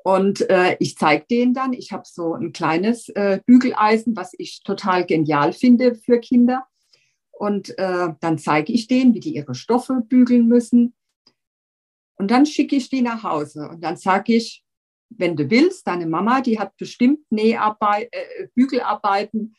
Und 0.05 0.49
äh, 0.49 0.77
ich 0.81 0.97
zeige 0.97 1.27
denen 1.31 1.53
dann, 1.53 1.75
ich 1.75 1.93
habe 1.93 2.05
so 2.07 2.35
ein 2.35 2.53
kleines 2.53 3.11
äh, 3.11 3.41
Bügeleisen, 3.45 4.17
was 4.17 4.33
ich 4.39 4.63
total 4.63 5.05
genial 5.05 5.53
finde 5.53 5.95
für 5.97 6.19
Kinder. 6.19 6.67
Und 7.31 7.79
äh, 7.79 8.09
dann 8.21 8.39
zeige 8.39 8.73
ich 8.73 8.87
denen, 8.87 9.13
wie 9.15 9.21
die 9.21 9.35
ihre 9.35 9.55
Stoffe 9.55 10.01
bügeln 10.09 10.49
müssen. 10.49 10.95
Und 12.17 12.31
dann 12.31 12.47
schicke 12.47 12.77
ich 12.77 12.89
die 12.89 13.03
nach 13.03 13.23
Hause. 13.23 13.69
Und 13.69 13.85
dann 13.85 13.97
sage 13.97 14.35
ich, 14.35 14.65
wenn 15.11 15.37
du 15.37 15.51
willst, 15.51 15.87
deine 15.87 16.07
Mama, 16.07 16.41
die 16.41 16.59
hat 16.59 16.77
bestimmt 16.77 17.21
Näharbeit, 17.31 18.09
äh, 18.13 18.49
Bügelarbeiten 18.55 19.57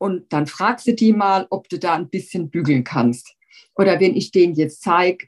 und 0.00 0.32
dann 0.32 0.46
fragst 0.46 0.86
du 0.86 0.94
die 0.94 1.12
mal, 1.12 1.46
ob 1.50 1.68
du 1.68 1.78
da 1.78 1.94
ein 1.94 2.08
bisschen 2.08 2.48
bügeln 2.48 2.84
kannst. 2.84 3.36
Oder 3.74 4.00
wenn 4.00 4.16
ich 4.16 4.30
denen 4.30 4.54
jetzt 4.54 4.80
zeige, 4.82 5.26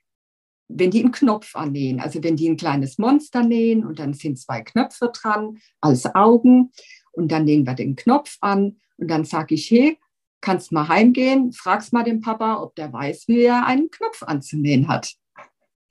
wenn 0.68 0.90
die 0.90 1.00
einen 1.00 1.12
Knopf 1.12 1.54
annähen, 1.54 2.00
also 2.00 2.22
wenn 2.22 2.36
die 2.36 2.48
ein 2.48 2.56
kleines 2.56 2.96
Monster 2.96 3.42
nähen 3.42 3.84
und 3.84 3.98
dann 3.98 4.14
sind 4.14 4.38
zwei 4.38 4.62
Knöpfe 4.62 5.12
dran 5.12 5.58
als 5.82 6.06
Augen 6.14 6.72
und 7.12 7.30
dann 7.30 7.44
nähen 7.44 7.66
wir 7.66 7.74
den 7.74 7.96
Knopf 7.96 8.38
an 8.40 8.78
und 8.96 9.08
dann 9.08 9.26
sage 9.26 9.56
ich, 9.56 9.70
hey, 9.70 9.98
kannst 10.40 10.72
mal 10.72 10.88
heimgehen, 10.88 11.52
fragst 11.52 11.92
mal 11.92 12.02
den 12.02 12.22
Papa, 12.22 12.62
ob 12.62 12.74
der 12.74 12.90
weiß, 12.90 13.28
wie 13.28 13.42
er 13.42 13.66
einen 13.66 13.90
Knopf 13.90 14.22
anzunähen 14.22 14.88
hat. 14.88 15.12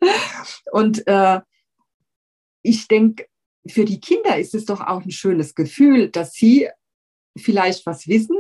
Und 0.72 1.08
äh, 1.08 1.39
ich 2.63 2.88
denke, 2.88 3.28
für 3.67 3.86
die 3.86 4.00
Kinder 4.00 4.38
ist 4.38 4.56
es 4.56 4.65
doch 4.65 4.82
auch 4.82 5.06
ein 5.06 5.12
schönes 5.12 5.56
Gefühl, 5.56 6.10
dass 6.10 6.34
sie 6.34 6.67
vielleicht 7.38 7.86
was 7.86 8.08
wissen, 8.08 8.36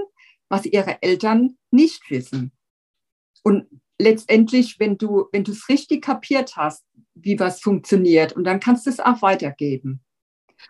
was 0.51 0.65
ihre 0.65 1.01
Eltern 1.01 1.57
nicht 1.71 2.09
wissen. 2.09 2.51
Und 3.43 3.67
letztendlich, 3.97 4.79
wenn 4.79 4.97
du 4.97 5.25
wenn 5.31 5.43
du 5.43 5.51
es 5.51 5.69
richtig 5.69 6.03
kapiert 6.03 6.55
hast, 6.57 6.85
wie 7.15 7.39
was 7.39 7.61
funktioniert, 7.61 8.33
und 8.33 8.43
dann 8.43 8.59
kannst 8.59 8.85
du 8.85 8.89
es 8.89 8.99
auch 8.99 9.21
weitergeben. 9.21 10.03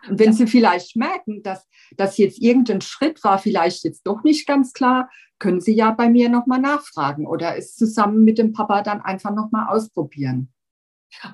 Und 0.08 0.18
wenn 0.18 0.30
ja. 0.30 0.32
sie 0.32 0.46
vielleicht 0.46 0.96
merken, 0.96 1.42
dass 1.42 1.68
das 1.96 2.16
jetzt 2.16 2.40
irgendein 2.40 2.80
Schritt 2.80 3.22
war, 3.24 3.38
vielleicht 3.38 3.84
jetzt 3.84 4.06
doch 4.06 4.22
nicht 4.22 4.46
ganz 4.46 4.72
klar, 4.72 5.10
können 5.38 5.60
sie 5.60 5.74
ja 5.74 5.90
bei 5.90 6.08
mir 6.08 6.28
nochmal 6.28 6.60
nachfragen 6.60 7.26
oder 7.26 7.56
es 7.56 7.74
zusammen 7.74 8.24
mit 8.24 8.38
dem 8.38 8.52
Papa 8.52 8.82
dann 8.82 9.02
einfach 9.02 9.34
nochmal 9.34 9.68
ausprobieren. 9.68 10.52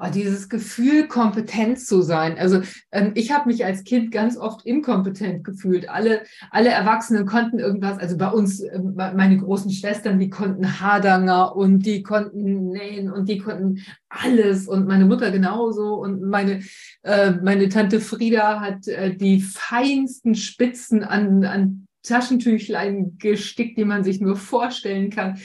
Oh, 0.00 0.10
dieses 0.12 0.48
Gefühl, 0.48 1.06
kompetent 1.08 1.80
zu 1.80 2.02
sein. 2.02 2.36
Also 2.38 2.62
ähm, 2.92 3.12
ich 3.14 3.32
habe 3.32 3.48
mich 3.48 3.64
als 3.64 3.84
Kind 3.84 4.10
ganz 4.10 4.36
oft 4.36 4.66
inkompetent 4.66 5.44
gefühlt. 5.44 5.88
Alle, 5.88 6.22
alle 6.50 6.70
Erwachsenen 6.70 7.26
konnten 7.26 7.58
irgendwas. 7.58 7.98
Also 7.98 8.16
bei 8.18 8.28
uns, 8.28 8.60
äh, 8.60 8.78
meine 8.78 9.38
großen 9.38 9.70
Schwestern, 9.70 10.18
die 10.18 10.30
konnten 10.30 10.80
Hardanger 10.80 11.56
und 11.56 11.86
die 11.86 12.02
konnten 12.02 12.68
nähen 12.68 13.10
und 13.10 13.28
die 13.28 13.38
konnten 13.38 13.84
alles. 14.08 14.68
Und 14.68 14.86
meine 14.86 15.06
Mutter 15.06 15.30
genauso. 15.30 15.94
Und 15.94 16.22
meine, 16.22 16.60
äh, 17.02 17.32
meine 17.42 17.68
Tante 17.68 18.00
Frieda 18.00 18.60
hat 18.60 18.88
äh, 18.88 19.16
die 19.16 19.40
feinsten 19.40 20.34
Spitzen 20.34 21.04
an, 21.04 21.44
an 21.44 21.86
Taschentüchlein 22.02 23.16
gestickt, 23.18 23.78
die 23.78 23.84
man 23.84 24.04
sich 24.04 24.20
nur 24.20 24.36
vorstellen 24.36 25.10
kann. 25.10 25.38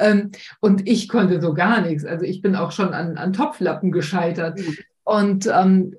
Ähm, 0.00 0.32
und 0.60 0.88
ich 0.88 1.08
konnte 1.08 1.40
so 1.40 1.54
gar 1.54 1.80
nichts. 1.82 2.04
Also 2.04 2.24
ich 2.24 2.42
bin 2.42 2.56
auch 2.56 2.72
schon 2.72 2.92
an, 2.92 3.16
an 3.16 3.32
Topflappen 3.32 3.92
gescheitert. 3.92 4.58
Mhm. 4.58 4.76
Und 5.04 5.46
ähm, 5.52 5.96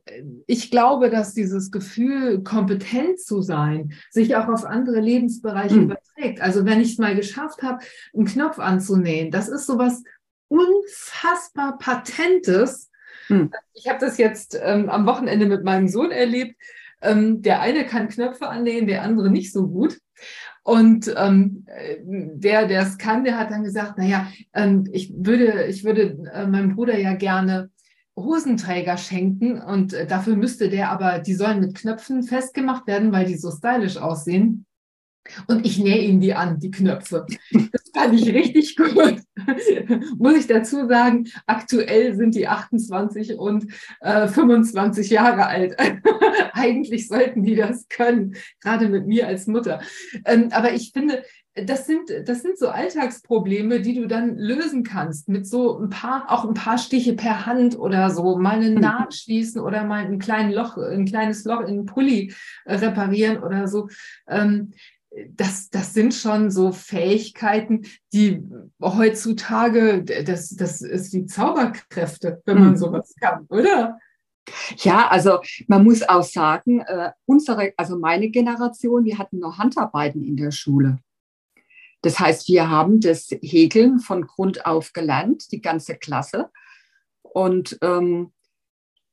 ich 0.47 0.71
glaube, 0.71 1.09
dass 1.09 1.33
dieses 1.33 1.71
Gefühl, 1.71 2.43
kompetent 2.43 3.19
zu 3.19 3.41
sein, 3.41 3.93
sich 4.09 4.35
auch 4.35 4.47
auf 4.47 4.63
andere 4.63 4.99
Lebensbereiche 4.99 5.75
mhm. 5.75 5.83
überträgt. 5.83 6.41
Also 6.41 6.65
wenn 6.65 6.79
ich 6.79 6.93
es 6.93 6.97
mal 6.97 7.15
geschafft 7.15 7.61
habe, 7.61 7.79
einen 8.13 8.25
Knopf 8.25 8.59
anzunähen, 8.59 9.31
das 9.31 9.49
ist 9.49 9.65
sowas 9.65 10.03
unfassbar 10.47 11.77
Patentes. 11.77 12.89
Mhm. 13.27 13.51
Ich 13.73 13.89
habe 13.89 13.99
das 13.99 14.17
jetzt 14.17 14.57
ähm, 14.61 14.89
am 14.89 15.05
Wochenende 15.05 15.45
mit 15.45 15.63
meinem 15.63 15.87
Sohn 15.87 16.11
erlebt. 16.11 16.55
Ähm, 17.01 17.41
der 17.41 17.61
eine 17.61 17.85
kann 17.85 18.07
Knöpfe 18.07 18.47
annähen, 18.47 18.87
der 18.87 19.01
andere 19.01 19.29
nicht 19.29 19.51
so 19.51 19.67
gut. 19.67 19.97
Und 20.63 21.11
ähm, 21.17 21.65
der, 22.05 22.67
der 22.67 22.81
es 22.81 22.97
kann, 22.97 23.23
der 23.23 23.37
hat 23.37 23.51
dann 23.51 23.63
gesagt, 23.63 23.97
naja, 23.97 24.27
ähm, 24.53 24.87
ich 24.91 25.11
würde, 25.15 25.65
ich 25.65 25.83
würde 25.83 26.19
äh, 26.33 26.45
meinem 26.45 26.75
Bruder 26.75 26.97
ja 26.97 27.15
gerne 27.15 27.71
Hosenträger 28.15 28.97
schenken 28.97 29.59
und 29.59 29.93
äh, 29.93 30.05
dafür 30.05 30.35
müsste 30.35 30.69
der 30.69 30.91
aber, 30.91 31.19
die 31.19 31.33
sollen 31.33 31.61
mit 31.61 31.75
Knöpfen 31.75 32.23
festgemacht 32.23 32.85
werden, 32.85 33.11
weil 33.11 33.25
die 33.25 33.37
so 33.37 33.49
stylisch 33.49 33.97
aussehen. 33.97 34.65
Und 35.47 35.65
ich 35.65 35.77
nähe 35.77 36.01
ihm 36.01 36.19
die 36.19 36.33
an, 36.33 36.59
die 36.59 36.71
Knöpfe. 36.71 37.25
Das 37.71 37.91
fand 37.93 38.19
ich 38.19 38.33
richtig 38.33 38.75
gut. 38.75 39.21
Muss 40.17 40.35
ich 40.35 40.47
dazu 40.47 40.87
sagen, 40.87 41.27
aktuell 41.45 42.15
sind 42.15 42.35
die 42.35 42.47
28 42.47 43.37
und 43.37 43.67
äh, 44.01 44.27
25 44.27 45.09
Jahre 45.09 45.45
alt. 45.45 45.75
Eigentlich 46.53 47.07
sollten 47.07 47.43
die 47.43 47.55
das 47.55 47.87
können, 47.87 48.35
gerade 48.61 48.89
mit 48.89 49.07
mir 49.07 49.27
als 49.27 49.47
Mutter. 49.47 49.81
Ähm, 50.25 50.49
aber 50.51 50.73
ich 50.73 50.91
finde, 50.91 51.23
das 51.53 51.85
sind, 51.85 52.09
das 52.25 52.41
sind 52.41 52.57
so 52.57 52.69
Alltagsprobleme, 52.69 53.81
die 53.81 53.95
du 53.95 54.07
dann 54.07 54.37
lösen 54.37 54.83
kannst 54.83 55.27
mit 55.27 55.45
so 55.45 55.77
ein 55.79 55.89
paar, 55.89 56.31
auch 56.31 56.45
ein 56.45 56.53
paar 56.53 56.77
Stiche 56.77 57.13
per 57.13 57.45
Hand 57.45 57.77
oder 57.77 58.09
so, 58.09 58.37
mal 58.37 58.55
eine 58.55 58.69
mhm. 58.69 58.79
Naht 58.79 59.13
schließen 59.13 59.61
oder 59.61 59.83
mal 59.83 60.05
ein 60.05 60.17
kleines 60.17 60.55
Loch, 60.55 60.77
ein 60.77 61.05
kleines 61.05 61.43
Loch 61.43 61.61
in 61.61 61.67
einen 61.67 61.85
Pulli 61.85 62.33
äh, 62.65 62.75
reparieren 62.75 63.43
oder 63.43 63.67
so. 63.67 63.89
Ähm, 64.27 64.71
das, 65.29 65.69
das 65.69 65.93
sind 65.93 66.13
schon 66.13 66.51
so 66.51 66.71
Fähigkeiten, 66.71 67.85
die 68.13 68.41
heutzutage, 68.81 70.03
das, 70.03 70.49
das 70.49 70.81
ist 70.81 71.13
die 71.13 71.25
Zauberkräfte, 71.25 72.41
wenn 72.45 72.59
man 72.59 72.69
mhm. 72.71 72.77
sowas 72.77 73.13
kann, 73.19 73.45
oder? 73.49 73.99
Ja, 74.77 75.07
also 75.09 75.39
man 75.67 75.83
muss 75.83 76.01
auch 76.07 76.23
sagen, 76.23 76.79
äh, 76.81 77.11
unsere, 77.25 77.73
also 77.77 77.97
meine 77.97 78.29
Generation, 78.29 79.05
wir 79.05 79.17
hatten 79.17 79.39
noch 79.39 79.57
Handarbeiten 79.57 80.23
in 80.23 80.37
der 80.37 80.51
Schule. 80.51 80.99
Das 82.01 82.19
heißt, 82.19 82.47
wir 82.47 82.69
haben 82.69 82.99
das 82.99 83.29
Häkeln 83.41 83.99
von 83.99 84.25
Grund 84.25 84.65
auf 84.65 84.93
gelernt, 84.93 85.51
die 85.51 85.61
ganze 85.61 85.95
Klasse. 85.95 86.49
Und, 87.21 87.77
ähm, 87.81 88.31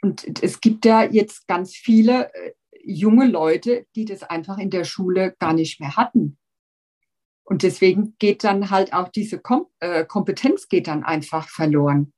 und 0.00 0.42
es 0.42 0.60
gibt 0.60 0.84
ja 0.84 1.02
jetzt 1.02 1.46
ganz 1.46 1.74
viele 1.74 2.32
äh, 2.32 2.52
junge 2.88 3.26
Leute, 3.26 3.86
die 3.94 4.04
das 4.04 4.22
einfach 4.22 4.58
in 4.58 4.70
der 4.70 4.84
Schule 4.84 5.36
gar 5.38 5.52
nicht 5.52 5.80
mehr 5.80 5.96
hatten. 5.96 6.38
Und 7.44 7.62
deswegen 7.62 8.16
geht 8.18 8.44
dann 8.44 8.70
halt 8.70 8.92
auch 8.92 9.08
diese 9.08 9.38
Kom 9.38 9.66
äh, 9.80 10.04
Kompetenz 10.04 10.68
geht 10.68 10.86
dann 10.86 11.04
einfach 11.04 11.48
verloren. 11.48 12.12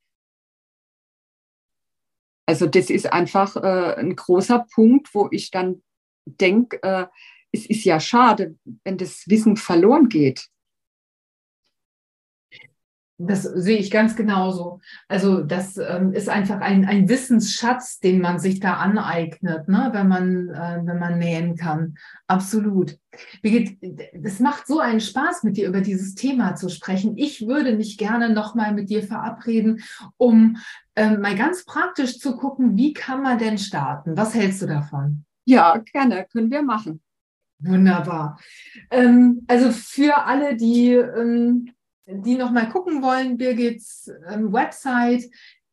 Also 2.47 2.67
das 2.67 2.91
ist 2.91 3.13
einfach 3.13 3.57
äh, 3.57 3.95
ein 3.95 4.17
großer 4.17 4.67
Punkt, 4.75 5.15
wo 5.15 5.29
ich 5.31 5.51
dann 5.51 5.83
denke, 6.25 6.83
äh, 6.83 7.07
es 7.53 7.67
ist 7.67 7.85
ja 7.85 8.01
schade, 8.01 8.57
wenn 8.85 8.99
das 8.99 9.25
Wissen 9.29 9.57
verloren 9.57 10.09
geht. 10.09 10.49
Das 13.23 13.43
sehe 13.43 13.77
ich 13.77 13.91
ganz 13.91 14.17
genauso. 14.17 14.81
Also 15.07 15.43
das 15.43 15.77
ähm, 15.77 16.13
ist 16.15 16.31
einfach 16.31 16.61
ein, 16.61 16.87
ein 16.87 17.09
Wissensschatz, 17.09 18.01
den 18.01 18.21
man 18.21 18.39
sich 18.39 18.61
da 18.61 18.75
aneignet, 18.75 19.69
ne? 19.69 19.91
wenn, 19.93 20.09
man, 20.09 20.49
äh, 20.49 20.81
wenn 20.83 20.99
man 20.99 21.19
nähen 21.19 21.57
kann. 21.57 21.97
Absolut. 22.27 22.99
Birgit, 23.43 23.79
das 24.15 24.41
macht 24.41 24.67
so 24.67 24.81
einen 24.81 25.01
Spaß, 25.01 25.43
mit 25.43 25.59
dir 25.59 25.69
über 25.69 25.83
dieses 25.83 26.15
Thema 26.15 26.55
zu 26.55 26.71
sprechen. 26.71 27.19
Ich 27.19 27.47
würde 27.47 27.77
mich 27.77 27.99
gerne 27.99 28.31
nochmal 28.31 28.73
mit 28.73 28.89
dir 28.89 29.03
verabreden, 29.03 29.83
um 30.17 30.57
ähm, 30.97 31.21
mal 31.21 31.37
ganz 31.37 31.67
praktisch 31.67 32.19
zu 32.19 32.37
gucken, 32.37 32.77
wie 32.79 32.95
kann 32.95 33.23
man 33.23 33.39
denn 33.39 33.59
starten? 33.59 34.17
Was 34.17 34.35
hältst 34.35 34.63
du 34.63 34.67
davon? 34.67 35.25
Ja, 35.45 35.77
gerne, 35.93 36.27
können 36.33 36.51
wir 36.51 36.63
machen. 36.63 37.03
Wunderbar. 37.59 38.41
Ähm, 38.91 39.45
also 39.47 39.71
für 39.71 40.25
alle, 40.25 40.57
die 40.57 40.93
ähm, 40.93 41.73
die 42.13 42.37
noch 42.37 42.51
mal 42.51 42.69
gucken 42.69 43.03
wollen, 43.03 43.37
Birgits 43.37 44.11
ähm, 44.29 44.53
Website 44.53 45.25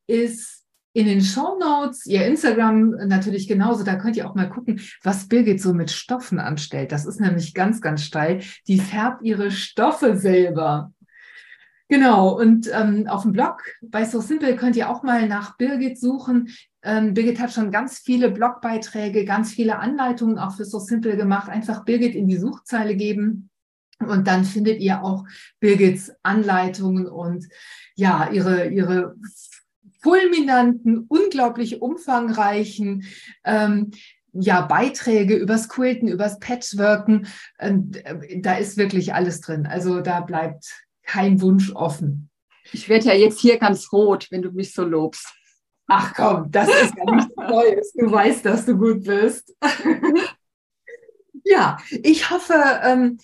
ist 0.07 0.65
in 0.93 1.05
den 1.05 1.21
Show 1.21 1.59
Notes, 1.59 2.07
ihr 2.07 2.25
Instagram 2.25 2.89
natürlich 3.07 3.47
genauso. 3.47 3.83
Da 3.83 3.97
könnt 3.97 4.17
ihr 4.17 4.27
auch 4.27 4.33
mal 4.33 4.49
gucken, 4.49 4.81
was 5.03 5.27
Birgit 5.27 5.61
so 5.61 5.73
mit 5.73 5.91
Stoffen 5.91 6.39
anstellt. 6.39 6.91
Das 6.91 7.05
ist 7.05 7.19
nämlich 7.19 7.53
ganz, 7.53 7.81
ganz 7.81 8.01
steil. 8.01 8.41
Die 8.67 8.79
färbt 8.79 9.21
ihre 9.21 9.51
Stoffe 9.51 10.17
selber. 10.17 10.91
Genau, 11.89 12.37
und 12.37 12.69
ähm, 12.73 13.07
auf 13.07 13.21
dem 13.21 13.31
Blog 13.31 13.61
bei 13.81 14.05
So 14.05 14.19
Simple 14.21 14.55
könnt 14.55 14.75
ihr 14.75 14.89
auch 14.89 15.03
mal 15.03 15.27
nach 15.27 15.55
Birgit 15.57 15.99
suchen. 15.99 16.49
Ähm, 16.81 17.13
Birgit 17.13 17.39
hat 17.39 17.53
schon 17.53 17.71
ganz 17.71 17.99
viele 17.99 18.31
Blogbeiträge, 18.31 19.23
ganz 19.23 19.51
viele 19.51 19.77
Anleitungen 19.79 20.39
auch 20.39 20.55
für 20.55 20.65
So 20.65 20.79
Simple 20.79 21.15
gemacht. 21.15 21.47
Einfach 21.47 21.85
Birgit 21.85 22.15
in 22.15 22.27
die 22.27 22.37
Suchzeile 22.37 22.95
geben 22.95 23.51
und 23.99 24.27
dann 24.27 24.45
findet 24.45 24.79
ihr 24.79 25.03
auch 25.03 25.25
Birgits 25.59 26.11
Anleitungen 26.23 27.07
und 27.07 27.47
ja, 27.95 28.29
ihre, 28.31 28.67
ihre 28.69 29.15
fulminanten, 30.01 31.05
unglaublich 31.07 31.81
umfangreichen 31.81 33.05
ähm, 33.43 33.91
ja, 34.33 34.61
Beiträge 34.61 35.35
übers 35.35 35.67
Quilten, 35.67 36.07
übers 36.07 36.39
Patchworken. 36.39 37.27
Und, 37.59 37.97
äh, 38.05 38.39
da 38.39 38.55
ist 38.55 38.77
wirklich 38.77 39.13
alles 39.13 39.41
drin. 39.41 39.65
Also 39.65 40.01
da 40.01 40.21
bleibt 40.21 40.65
kein 41.03 41.41
Wunsch 41.41 41.71
offen. 41.73 42.29
Ich 42.71 42.89
werde 42.89 43.07
ja 43.07 43.13
jetzt 43.13 43.39
hier 43.39 43.57
ganz 43.57 43.91
rot, 43.91 44.27
wenn 44.29 44.41
du 44.41 44.51
mich 44.51 44.73
so 44.73 44.83
lobst. 44.83 45.27
Ach 45.87 46.13
komm, 46.13 46.51
das 46.51 46.67
ist 46.67 46.93
ja 46.97 47.15
nichts 47.15 47.35
Neues. 47.37 47.93
Du 47.93 48.11
weißt, 48.11 48.45
dass 48.45 48.65
du 48.65 48.77
gut 48.77 49.05
bist. 49.05 49.55
ja, 51.43 51.77
ich 52.03 52.29
hoffe, 52.29 52.53
ähm, 52.83 53.17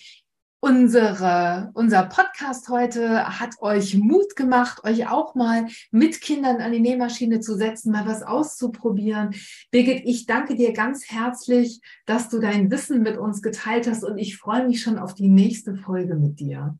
Unsere, 0.66 1.72
unser 1.74 2.04
Podcast 2.04 2.70
heute 2.70 3.38
hat 3.38 3.62
euch 3.62 3.98
Mut 3.98 4.38
gemacht, 4.38 4.82
euch 4.86 5.10
auch 5.10 5.36
mal 5.36 5.68
mit 5.92 6.22
Kindern 6.22 6.62
an 6.62 6.72
die 6.72 6.80
Nähmaschine 6.80 7.42
zu 7.42 7.58
setzen, 7.58 7.92
mal 7.92 8.08
was 8.08 8.24
auszuprobieren. 8.24 9.36
Birgit, 9.72 10.04
ich 10.06 10.26
danke 10.26 10.56
dir 10.56 10.72
ganz 10.72 11.10
herzlich, 11.10 11.82
dass 12.06 12.30
du 12.30 12.40
dein 12.40 12.72
Wissen 12.72 13.02
mit 13.02 13.18
uns 13.18 13.42
geteilt 13.42 13.90
hast 13.90 14.06
und 14.06 14.18
ich 14.18 14.38
freue 14.38 14.66
mich 14.66 14.82
schon 14.82 15.00
auf 15.00 15.14
die 15.14 15.28
nächste 15.28 15.76
Folge 15.76 16.16
mit 16.16 16.40
dir. 16.40 16.78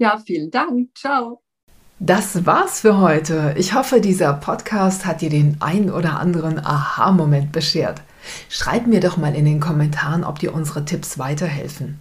Ja, 0.00 0.18
vielen 0.18 0.50
Dank. 0.50 0.88
Ciao. 0.98 1.40
Das 2.00 2.44
war's 2.44 2.80
für 2.80 2.98
heute. 2.98 3.54
Ich 3.56 3.74
hoffe, 3.74 4.00
dieser 4.00 4.32
Podcast 4.32 5.06
hat 5.06 5.20
dir 5.20 5.30
den 5.30 5.58
ein 5.60 5.88
oder 5.88 6.18
anderen 6.18 6.58
Aha-Moment 6.58 7.52
beschert. 7.52 8.02
Schreib 8.48 8.88
mir 8.88 8.98
doch 8.98 9.16
mal 9.16 9.36
in 9.36 9.44
den 9.44 9.60
Kommentaren, 9.60 10.24
ob 10.24 10.40
dir 10.40 10.52
unsere 10.52 10.84
Tipps 10.84 11.16
weiterhelfen. 11.16 12.00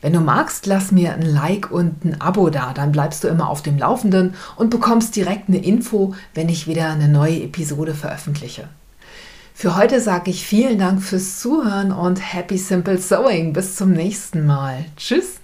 Wenn 0.00 0.12
du 0.12 0.20
magst, 0.20 0.66
lass 0.66 0.92
mir 0.92 1.12
ein 1.12 1.22
Like 1.22 1.70
und 1.70 2.04
ein 2.04 2.20
Abo 2.20 2.50
da, 2.50 2.72
dann 2.72 2.92
bleibst 2.92 3.24
du 3.24 3.28
immer 3.28 3.48
auf 3.50 3.62
dem 3.62 3.78
Laufenden 3.78 4.34
und 4.56 4.70
bekommst 4.70 5.14
direkt 5.16 5.48
eine 5.48 5.62
Info, 5.62 6.14
wenn 6.34 6.48
ich 6.48 6.66
wieder 6.66 6.90
eine 6.90 7.08
neue 7.08 7.42
Episode 7.42 7.94
veröffentliche. 7.94 8.68
Für 9.54 9.76
heute 9.76 10.00
sage 10.00 10.30
ich 10.30 10.46
vielen 10.46 10.78
Dank 10.78 11.02
fürs 11.02 11.38
Zuhören 11.38 11.92
und 11.92 12.16
Happy 12.16 12.56
Simple 12.56 12.96
Sewing. 12.96 13.52
Bis 13.52 13.76
zum 13.76 13.92
nächsten 13.92 14.46
Mal. 14.46 14.86
Tschüss. 14.96 15.39